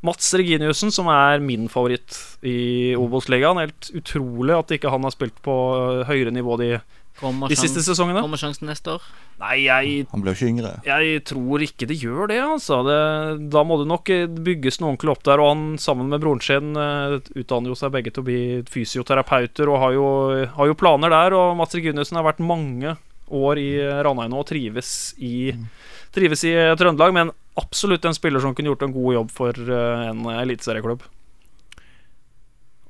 [0.07, 3.61] Mats Reginiussen, som er min favoritt i Obos-ligaen.
[3.65, 6.77] Helt utrolig at ikke han har spilt på eh, høyere nivå de
[7.17, 8.21] de siste sesongene.
[8.21, 9.05] Kommer sjansen neste år?
[9.41, 10.73] Nei, jeg Han ble jo ikke yngre.
[10.85, 12.83] Jeg tror ikke det gjør det, altså.
[12.85, 12.99] Det,
[13.53, 15.41] da må det nok eh, bygges noe ordentlig opp der.
[15.41, 18.41] Og han sammen med broren sin eh, utdanner jo seg begge til å bli
[18.73, 20.07] fysioterapeuter og har jo,
[20.59, 21.37] har jo planer der.
[21.37, 22.97] Og Mats Reginiussen har vært mange
[23.27, 23.71] år i
[24.07, 25.51] Ranheim nå og trives i,
[26.15, 27.17] trives i Trøndelag.
[27.17, 31.05] Men absolutt en spiller som kunne gjort en god jobb for eh, en eliteserieklubb.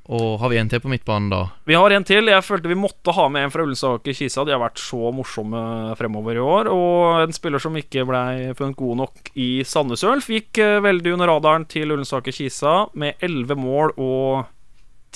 [0.07, 1.41] Og har vi en til på midtbanen, da?
[1.67, 2.31] Vi har en til.
[2.31, 4.45] Jeg følte vi måtte ha med en fra Ullensaker Kisa.
[4.47, 5.63] De har vært så morsomme
[5.99, 6.71] fremover i år.
[6.71, 11.17] Og en spiller som ikke blei funnet god nok i Sandnes Ulf, gikk eh, veldig
[11.17, 14.47] under radaren til Ullensaker Kisa med elleve mål og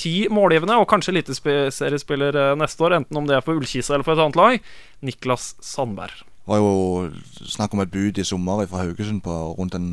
[0.01, 4.07] ti målgivende, og kanskje eliteseriespiller eh, neste år, enten om det er for Ullkisa eller
[4.07, 4.75] for et annet lag.
[5.07, 6.25] Niklas Sandberg.
[6.51, 7.11] Var jo
[7.47, 9.91] snakk om et bud i sommer fra Haugesund på rundt en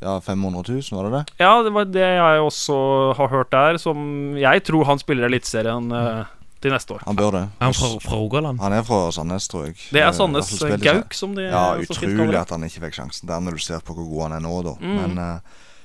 [0.00, 1.24] ja, 500 000, var det det?
[1.42, 2.76] Ja, det var det jeg også
[3.18, 6.30] har hørt der, som jeg tror han spiller Eliteserien eh,
[6.64, 7.02] til neste år.
[7.04, 7.42] Han bør det.
[7.60, 8.60] Er han fra, Rogaland?
[8.64, 9.76] Han er fra Sandnes, tror jeg.
[9.92, 13.28] Det er Eh, Sandnes i Gauk, som de Ja, utrolig at han ikke fikk sjansen
[13.28, 14.74] der, når du ser på hvor god han er nå, da.
[14.80, 14.96] Mm.
[15.02, 15.38] Men uh,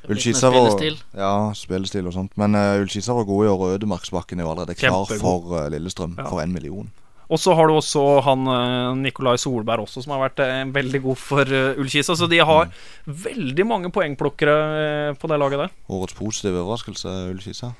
[0.06, 1.00] som en var spillestil.
[1.18, 2.32] Ja, spillestil og sånt.
[2.40, 5.20] Men uh, Ullskisa var god i år, og Ødemarksbakken er jo allerede klar Kjempegod.
[5.20, 6.30] for uh, Lillestrøm Ja.
[6.30, 6.92] for én million.
[7.32, 11.02] Og så har du også han eh, Nikolai Solberg også, som har vært eh, veldig
[11.08, 12.16] god for uh, Ullkisa.
[12.18, 12.72] Så de har
[13.06, 15.78] veldig mange poengplukkere eh, på det laget der.
[15.90, 17.74] Årets positive overraskelse, Ullkisa.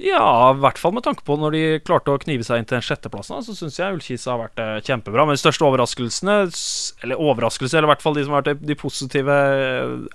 [0.00, 2.78] Ja, i hvert fall med tanke på når de klarte å knive seg inn til
[2.78, 3.42] den sjetteplassen.
[3.44, 5.26] Så syns jeg Ullkisa har vært eh, kjempebra.
[5.26, 6.40] Men de største overraskelsene,
[7.04, 9.38] eller overraskelser, eller i hvert fall de som har vært de positive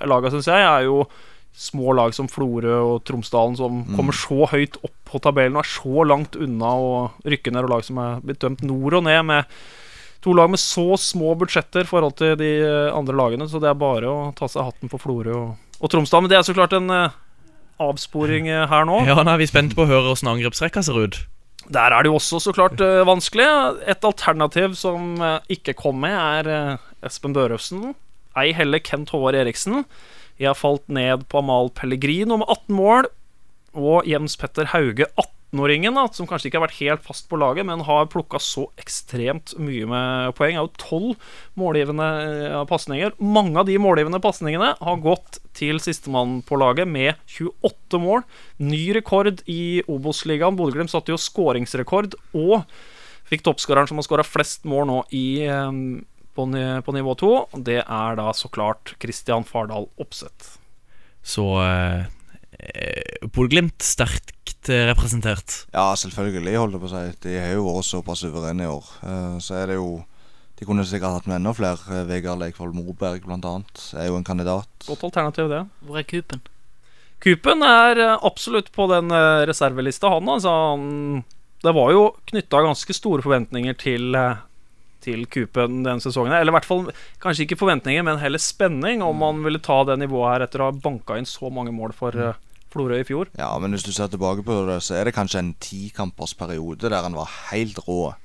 [0.06, 1.04] lagene, syns jeg, er jo
[1.56, 3.96] små lag som Florø og Tromsdalen, som Mm.
[3.96, 7.70] kommer så høyt opp på tabellen og er så langt unna å rykke ned, og
[7.70, 9.46] lag som er blitt dømt nord og ned med
[10.26, 13.48] to lag med så små budsjetter i forhold til de eh, andre lagene.
[13.48, 16.26] Så det er bare å ta seg hatten på Florø og, og Tromsdalen.
[16.26, 17.14] Men det er så klart en uh,
[17.80, 19.04] avsporing uh, her nå.
[19.06, 21.20] Ja, nå er vi spent på å høre åssen angrepsrekka ser ut.
[21.70, 23.46] Der er det jo også så klart uh, vanskelig.
[23.86, 25.16] Et alternativ som
[25.48, 27.94] ikke kom med, er Espen Børøfsen.
[28.36, 29.86] Ei heller Kent Håvard Eriksen.
[30.42, 33.08] Jeg har falt ned på Amal Pellegrino med 18 mål.
[33.76, 37.84] Og Jens Petter Hauge, 18-åringen, som kanskje ikke har vært helt fast på laget, men
[37.88, 40.56] har plukka så ekstremt mye med poeng.
[40.56, 41.30] Er jo tolv
[41.60, 43.16] målgivende eh, pasninger.
[43.20, 48.24] Mange av de målgivende pasningene har gått til sistemann på laget med 28 mål.
[48.64, 50.56] Ny rekord i Obos-ligaen.
[50.60, 52.64] Bodø-Glimt satte jo skåringsrekord og
[53.28, 55.72] fikk toppskåreren som har skåra flest mål nå i, eh,
[56.36, 57.32] på, ni- på nivå 2.
[57.66, 60.58] Det er da så klart Christian Fardal Opseth.
[61.26, 62.06] Så eh,
[63.34, 65.64] Bodø-Glimt sterkt eh, representert.
[65.74, 67.04] Ja, selvfølgelig, holdt jeg på å si.
[67.26, 68.92] De har jo vært såpass suverene i år.
[69.06, 69.90] Eh, så er det jo
[70.56, 71.82] De kunne sikkert hatt med enda flere.
[71.92, 74.70] Eh, Vegard Leikvoll Moberg blant annet, er jo en kandidat.
[74.88, 75.64] Godt alternativ, det.
[75.84, 76.44] Hvor er Kupen?
[77.26, 79.10] Kupen er absolutt på den
[79.50, 80.28] reservelista, han.
[80.30, 81.24] Altså, han
[81.66, 84.14] det var jo knytta ganske store forventninger til,
[85.06, 86.34] til Kupen denne sesongen.
[86.36, 86.88] Eller i hvert fall
[87.24, 90.72] kanskje ikke forventninger, men heller spenning om man ville ta det nivået her etter å
[90.72, 92.36] ha banka inn så mange mål for eh,
[92.76, 93.30] Florø i fjor.
[93.40, 96.90] Ja, men hvis du ser tilbake på det, så er det kanskje en tikampers periode
[96.92, 98.16] der han var helt rå.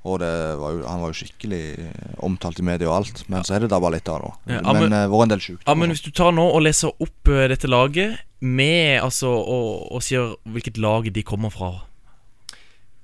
[0.00, 3.22] Og det var jo, han var jo skikkelig eh, omtalt i media og alt.
[3.28, 4.56] Men så er det da bare litt av, da.
[4.56, 5.62] Ja, men men- var vært en del sjukt.
[5.68, 9.90] Ja, men Hvis du tar nå og leser opp eh, dette laget med altså og,
[9.92, 11.74] og sier hvilket lag de kommer fra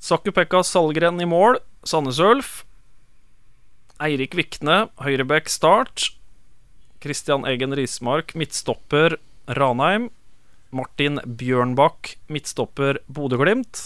[0.01, 2.65] Sakupekka Salgren i mål, Sandnes Ulf.
[3.97, 6.11] Eirik Vikne, høyrebekk start.
[7.01, 9.15] Christian Eggen Rismark, midtstopper
[9.57, 10.11] Ranheim.
[10.69, 13.81] Martin Bjørnbakk, midtstopper Bodø-Glimt.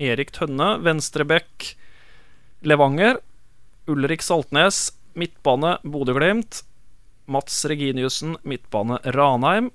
[0.00, 1.74] Erik Tønne, venstrebekk
[2.64, 3.20] Levanger.
[3.92, 6.62] Ulrik Saltnes, midtbane Bodø-Glimt.
[7.28, 9.68] Mats Reginiussen, midtbane Ranheim.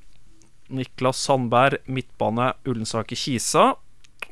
[0.73, 3.75] Niklas Sandberg, midtbane Ullensaker Kisa.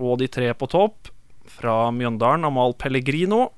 [0.01, 1.13] Og de tre på topp,
[1.45, 3.51] fra Mjøndalen, Amal Pellegrino.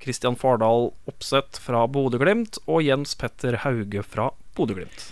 [0.00, 2.60] Christian Fardal Opseth fra Bodø-Glimt.
[2.66, 5.10] Og Jens Petter Hauge fra Bodø-Glimt.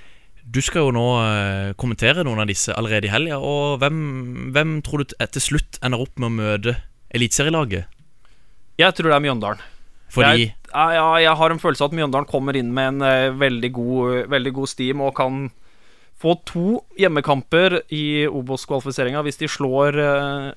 [0.49, 3.41] Du skal jo nå eh, kommentere noen av disse allerede i helga.
[3.45, 3.99] Og hvem,
[4.57, 6.77] hvem tror du til slutt ender opp med å møte
[7.13, 7.89] eliteserielaget?
[8.79, 9.65] Jeg tror det er Mjøndalen.
[10.09, 13.37] Fordi jeg, ja, jeg har en følelse av at Mjøndalen kommer inn med en eh,
[13.37, 15.49] veldig, god, veldig god steam og kan
[16.19, 20.49] få to hjemmekamper i Obos-kvalifiseringa hvis de slår eh,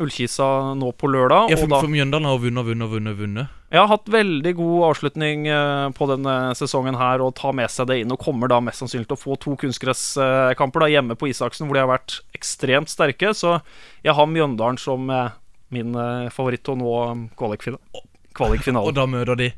[0.00, 0.46] Ullkisa
[0.80, 1.50] nå på lørdag.
[1.52, 3.16] ja, for, da, for Mjøndalen har vunnet, vunnet, vunnet.
[3.18, 7.70] vunnet jeg har hatt veldig god avslutning eh, på denne sesongen her og tar med
[7.70, 8.10] seg det inn.
[8.10, 11.78] Og kommer da mest sannsynlig til å få to kunstgresskamper da hjemme på Isaksen, hvor
[11.78, 13.30] de har vært ekstremt sterke.
[13.30, 13.60] Så
[14.02, 15.36] jeg har Mjøndalen som eh,
[15.70, 18.08] min eh, favoritt til å nå kvalikfinalen.
[18.34, 19.52] kvalikfina- Og da møter de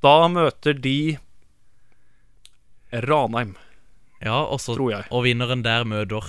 [0.00, 1.18] Da møter de
[2.92, 3.52] Ranheim,
[4.24, 5.04] Ja, også, tror jeg.
[5.12, 6.24] Og vinneren der møter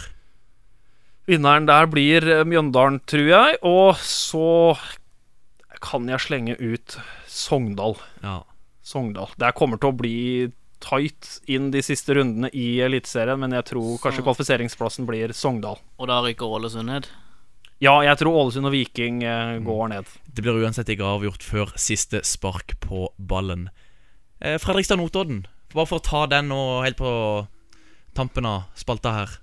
[1.30, 3.60] Vinneren der blir eh, Mjøndalen, tror jeg.
[3.68, 4.78] Og så
[5.82, 6.98] kan jeg slenge ut
[7.30, 7.98] Sogndal.
[8.24, 8.42] Ja.
[8.86, 9.34] Sogndal.
[9.40, 10.18] Det kommer til å bli
[10.82, 15.78] tight inn de siste rundene i Eliteserien, men jeg tror kanskje kvalifiseringsplassen blir Sogndal.
[16.02, 17.10] Og da rykker Ålesund ned.
[17.82, 20.10] Ja, jeg tror Ålesund og Viking eh, går ned.
[20.26, 23.70] Det blir uansett ikke avgjort før siste spark på ballen.
[24.42, 27.14] Eh, Fredrikstad-Notodden, bare for å ta den nå helt på
[28.18, 29.40] tampen av spalta her.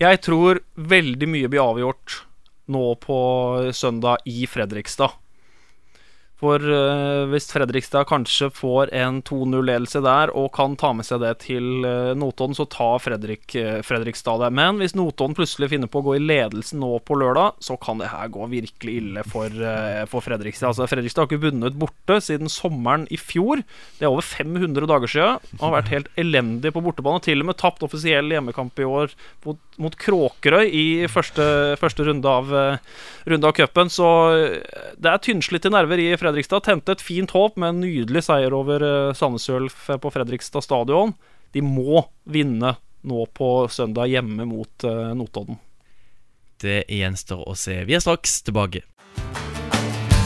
[0.00, 2.24] Jeg tror veldig mye blir avgjort
[2.74, 3.18] nå på
[3.76, 5.14] søndag i Fredrikstad.
[6.44, 11.32] For eh, hvis Fredrikstad kanskje får en 2-0-ledelse der og kan ta med seg det
[11.46, 14.50] til eh, Notodden, så tar Fredrik, eh, Fredrikstad det.
[14.56, 18.02] Men hvis Notodden plutselig finner på å gå i ledelsen nå på lørdag, så kan
[18.02, 19.52] det her gå virkelig ille for,
[20.10, 20.72] for Fredrikstad.
[20.72, 23.62] Altså, Fredrikstad har ikke vunnet borte siden sommeren i fjor.
[23.98, 25.56] Det er over 500 dager siden.
[25.62, 27.22] Har vært helt elendig på bortebane.
[27.24, 29.14] Til og med tapt offisiell hjemmekamp i år
[29.46, 31.46] mot, mot Kråkerøy i første,
[31.80, 32.52] første runde av,
[33.30, 33.92] runde av cupen.
[33.92, 34.08] Så
[35.00, 36.33] det er tynnslitte nerver i Fredrikstad.
[36.42, 41.14] Tente et fint håp med en nydelig seier over uh, Sandnes Ulf på Fredrikstad stadion.
[41.54, 42.74] De må vinne
[43.04, 45.58] nå på søndag hjemme mot eh, Notodden.
[46.60, 47.84] Det gjenstår å se.
[47.84, 48.80] Vi er straks tilbake.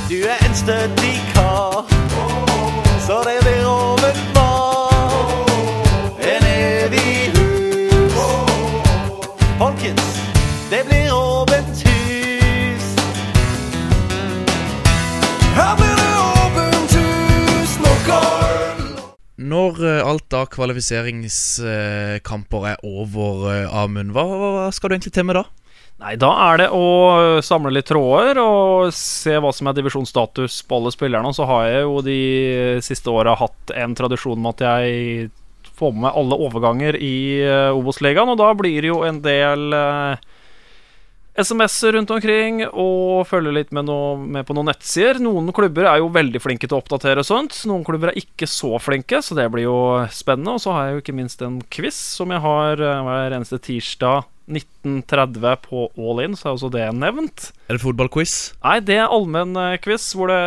[0.08, 1.84] Du er en stødig kar,
[3.02, 4.14] så det blir oven.
[6.22, 8.16] En evig hus.
[9.58, 10.22] Folkens,
[10.70, 11.57] det blir åpent
[19.48, 25.26] Når eh, alt av kvalifiseringskamper er over, eh, Amund, hva, hva skal du egentlig til
[25.28, 25.44] med da?
[25.98, 26.84] Nei, da er det å
[27.42, 31.30] samle litt tråder og se hva som er divisjonsstatus på alle spillerne.
[31.34, 32.20] Så har jeg jo de
[32.86, 34.86] siste åra hatt en tradisjon med at jeg
[35.78, 37.42] får med alle overganger i
[37.74, 40.27] Obos-ligaen, og da blir det jo en del eh,
[41.38, 45.20] SMS-er rundt omkring og følger litt med, noe, med på noen nettsider.
[45.22, 47.60] Noen klubber er jo veldig flinke til å oppdatere sånt.
[47.70, 49.78] Noen klubber er ikke så flinke, så det blir jo
[50.14, 50.56] spennende.
[50.56, 53.60] Og så har jeg jo ikke minst en quiz som jeg har eh, hver eneste
[53.62, 57.50] tirsdag 1930 på All In, så er også det nevnt.
[57.68, 58.34] Er det fotballquiz?
[58.64, 60.42] Nei, det er allmenn eh, hvor det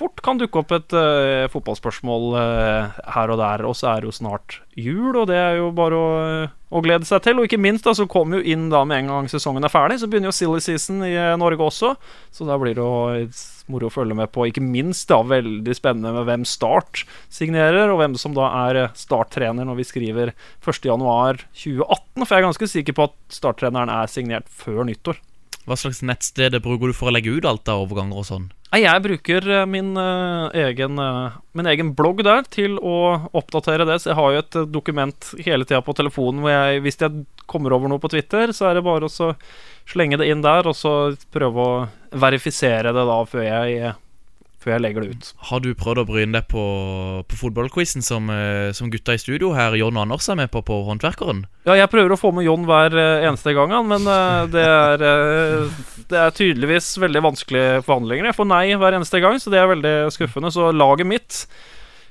[0.00, 3.64] fort kan dukke opp et uh, fotballspørsmål uh, her og der.
[3.68, 6.80] Og så er det jo snart jul, og det er jo bare å, eh, å
[6.80, 7.36] glede seg til.
[7.40, 9.98] Og ikke minst da, så kommer jo inn da med en gang sesongen er ferdig,
[10.00, 11.92] så begynner jo silly season i Norge også.
[12.32, 13.28] Så da blir det jo
[13.70, 14.46] moro å følge med på.
[14.48, 19.68] Ikke minst da veldig spennende med hvem Start signerer, og hvem som da er starttrener
[19.68, 20.32] når vi skriver
[20.64, 22.24] 1.1.2018.
[22.24, 25.20] For jeg er ganske sikker på at starttreneren er signert før nyttår.
[25.68, 28.48] Hva slags nettsted bruker du for å legge ut alt av overganger og sånn?
[28.70, 33.98] Jeg bruker eh, min, eh, egen, eh, min egen blogg der til å oppdatere det.
[34.00, 37.74] Så jeg har jo et dokument hele tida på telefonen hvor jeg, hvis jeg kommer
[37.74, 39.32] over noe på Twitter, så er det bare å
[39.90, 41.80] slenge det inn der, og så prøve å
[42.14, 43.94] verifisere det da før jeg,
[44.60, 45.30] før jeg legger det ut.
[45.48, 46.64] Har du prøvd å bryne deg på,
[47.24, 50.62] på fotballquizen som, eh, som gutta i studio her, John og Anders, er med på
[50.66, 51.46] på Håndverkeren?
[51.64, 55.04] Ja, jeg prøver å få med John hver eh, eneste gang, men eh, det, er,
[56.12, 58.30] det er tydeligvis veldig vanskelige forhandlinger.
[58.30, 60.52] Jeg får nei hver eneste gang, så det er veldig skuffende.
[60.52, 61.42] Så laget mitt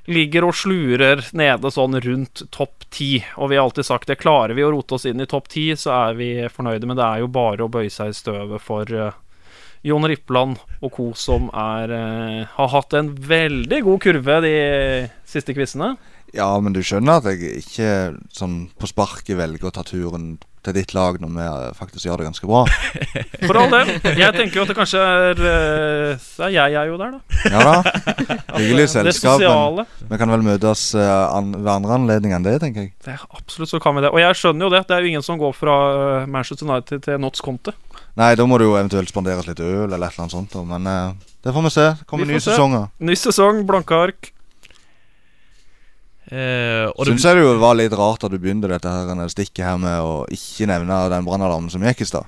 [0.09, 3.19] ligger og slurer nede sånn rundt topp ti.
[3.37, 5.69] Og vi har alltid sagt det, klarer vi å rote oss inn i topp ti,
[5.77, 6.89] så er vi fornøyde.
[6.89, 8.89] Men det er jo bare å bøye seg i støvet for
[9.85, 11.13] Jon Rippland og co.
[11.15, 14.55] som er, eh, har hatt en veldig god kurve de
[15.25, 15.95] siste quizene.
[16.35, 17.89] Ja, men du skjønner at jeg ikke
[18.35, 22.21] sånn på sparket velger å ta turen til ditt lag når vi eh, faktisk gjør
[22.21, 22.63] det ganske bra.
[23.47, 23.91] For all del.
[24.19, 27.15] Jeg tenker jo at det kanskje er eh, Så er jeg, jeg er jo der,
[27.15, 27.53] da.
[27.53, 27.93] Ja da.
[28.59, 29.39] Hyggelig selskap.
[29.39, 32.93] Men vi kan vel møtes eh, an, ved andre anledninger enn det, tenker jeg.
[33.05, 34.11] Det er absolutt så kan vi det.
[34.11, 34.83] Og jeg skjønner jo det.
[34.89, 37.75] Det er jo ingen som går fra eh, Manchester United til Notts Conte.
[38.17, 40.55] Nei, da må det jo eventuelt spanderes litt øl eller et eller annet sånt.
[40.67, 41.13] Men eh,
[41.45, 41.87] det får vi se.
[42.09, 42.51] Kommer Vi nye se.
[42.51, 42.89] sesonger.
[42.99, 44.31] Ny sesong, blanke ark.
[46.29, 49.79] Eh, Syns jeg det jo var litt rart at du begynte dette her stikket her
[49.81, 52.27] med å ikke nevne den brannalarmen som gikk i stad.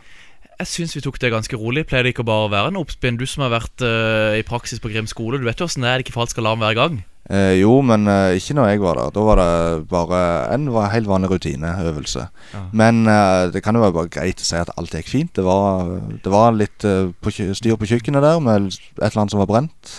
[0.62, 1.86] jeg syns vi tok det ganske rolig.
[1.90, 3.18] Pleier det ikke bare å være en oppspinn?
[3.18, 5.90] Du som har vært uh, i praksis på Grim skole, du vet jo åssen det
[5.90, 5.98] er.
[6.00, 7.00] Det er ikke falsk alarm hver gang.
[7.30, 9.12] Eh, jo, men eh, ikke når jeg var der.
[9.16, 10.22] Da var det bare
[10.56, 12.24] en helt vanlig rutineøvelse.
[12.54, 12.62] Ja.
[12.74, 15.34] Men eh, det kan jo være bare greit å si at alt gikk fint.
[15.38, 15.92] Det var,
[16.24, 19.52] det var litt eh, på styr på kjøkkenet der med et eller annet som var
[19.54, 19.94] brent.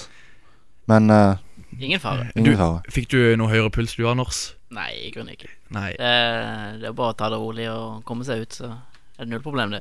[0.90, 1.36] Men eh,
[1.80, 2.26] Ingen fare.
[2.36, 2.82] ingen Du- fare.
[2.92, 4.42] Fikk du noe høyere puls du, Anders?
[4.72, 5.48] Nei, i grunnen ikke.
[5.72, 6.10] Nei, Det,
[6.82, 9.42] det er bare å ta det rolig og komme seg ut, så er det null
[9.44, 9.80] problem, det.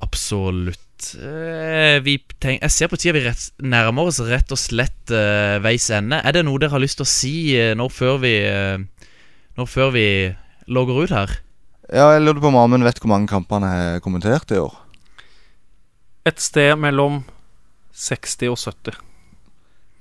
[0.00, 0.85] absolutt.
[0.96, 5.58] Eh, vi tenk, jeg ser på tida vi rett, nærmer oss rett og slett uh,
[5.64, 6.22] veis ende.
[6.24, 8.80] Er det noe dere har lyst til å si uh, nå før vi uh,
[9.56, 10.06] Nå før vi
[10.68, 11.30] logger ut her?
[11.88, 14.74] Ja, jeg lurte på om Amund vet hvor mange kamper han har kommentert i år.
[16.28, 17.22] Et sted mellom
[17.96, 18.98] 60 og 70.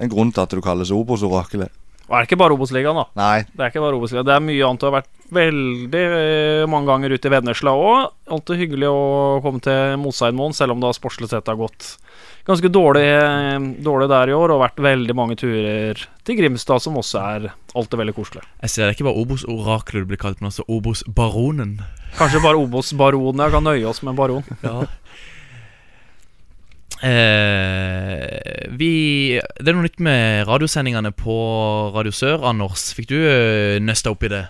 [0.04, 1.72] En grunn til at du kalles Obos-oraklet.
[2.10, 3.06] Og er det ikke bare Obos-ligaen, da?
[3.18, 4.28] Nei, Det er ikke bare Obos-ligaen.
[4.28, 4.82] Det er mye annet.
[4.82, 8.14] Du har vært veldig eh, mange ganger ute i Vennesla òg.
[8.32, 9.04] Alltid hyggelig å
[9.44, 11.96] komme til Mosseidmoen, selv om det har sportslig sett har gått
[12.48, 14.56] ganske dårlig, eh, dårlig der i år.
[14.56, 18.46] Og vært veldig mange turer til Grimstad, som også er alltid veldig koselig.
[18.64, 21.80] Jeg ser det er ikke bare Obos-oraklet du blir kalt, men også Obos-baronen.
[22.20, 23.46] Kanskje bare Obos-baronen.
[23.46, 24.46] Jeg kan nøye oss med baron.
[24.66, 24.84] Ja.
[27.04, 31.36] Eh, vi Det er noe nytt med radiosendingene på
[31.94, 32.46] Radio Sør.
[32.48, 34.46] Anders, fikk du eh, nøsta opp i det?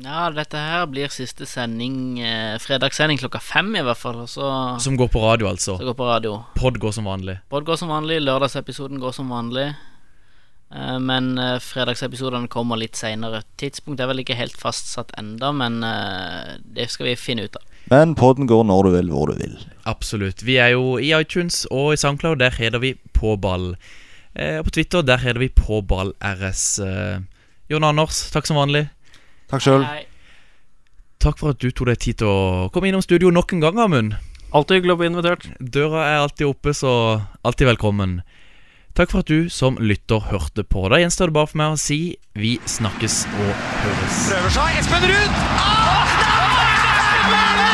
[0.00, 4.22] Ja, dette her blir siste sending, eh, fredagssending klokka fem i hvert fall.
[4.28, 4.46] Så,
[4.80, 5.76] Som går på radio, altså.
[5.76, 6.42] Som går på radio.
[6.56, 7.38] Pod går som vanlig.
[7.50, 9.74] Pod går som vanlig, lørdagsepisoden går som vanlig.
[10.74, 13.42] Eh, men eh, fredagsepisodene kommer litt seinere.
[13.58, 17.66] Tidspunkt er vel ikke helt fastsatt enda, men eh, det skal vi finne ut av.
[17.90, 19.58] men podden går når du vil, hvor du vil.
[19.84, 20.44] Absolutt.
[20.46, 22.38] Vi er jo i iTunes og i SoundCloud.
[22.38, 23.74] Der heter vi På ball.
[24.34, 26.78] Eh, og på Twitter der heter vi På ball RS.
[26.78, 27.18] Eh,
[27.70, 28.88] Jon Anders, takk som vanlig.
[29.50, 29.86] Takk sjøl.
[31.20, 33.80] Takk for at du tok deg tid til å komme innom studio nok en gang,
[33.82, 34.16] Amund.
[34.56, 35.46] Alltid hyggelig å bli invitert.
[35.60, 36.92] Døra er alltid oppe, så
[37.46, 38.20] alltid velkommen.
[38.98, 40.88] Takk for at du som lytter hørte på.
[40.90, 42.00] Da gjenstår det bare for meg å si
[42.34, 43.52] vi snakkes og
[43.84, 44.22] høres.
[44.32, 44.82] Prøver seg.
[44.82, 45.42] Espen Ruud!
[45.60, 47.69] Ah!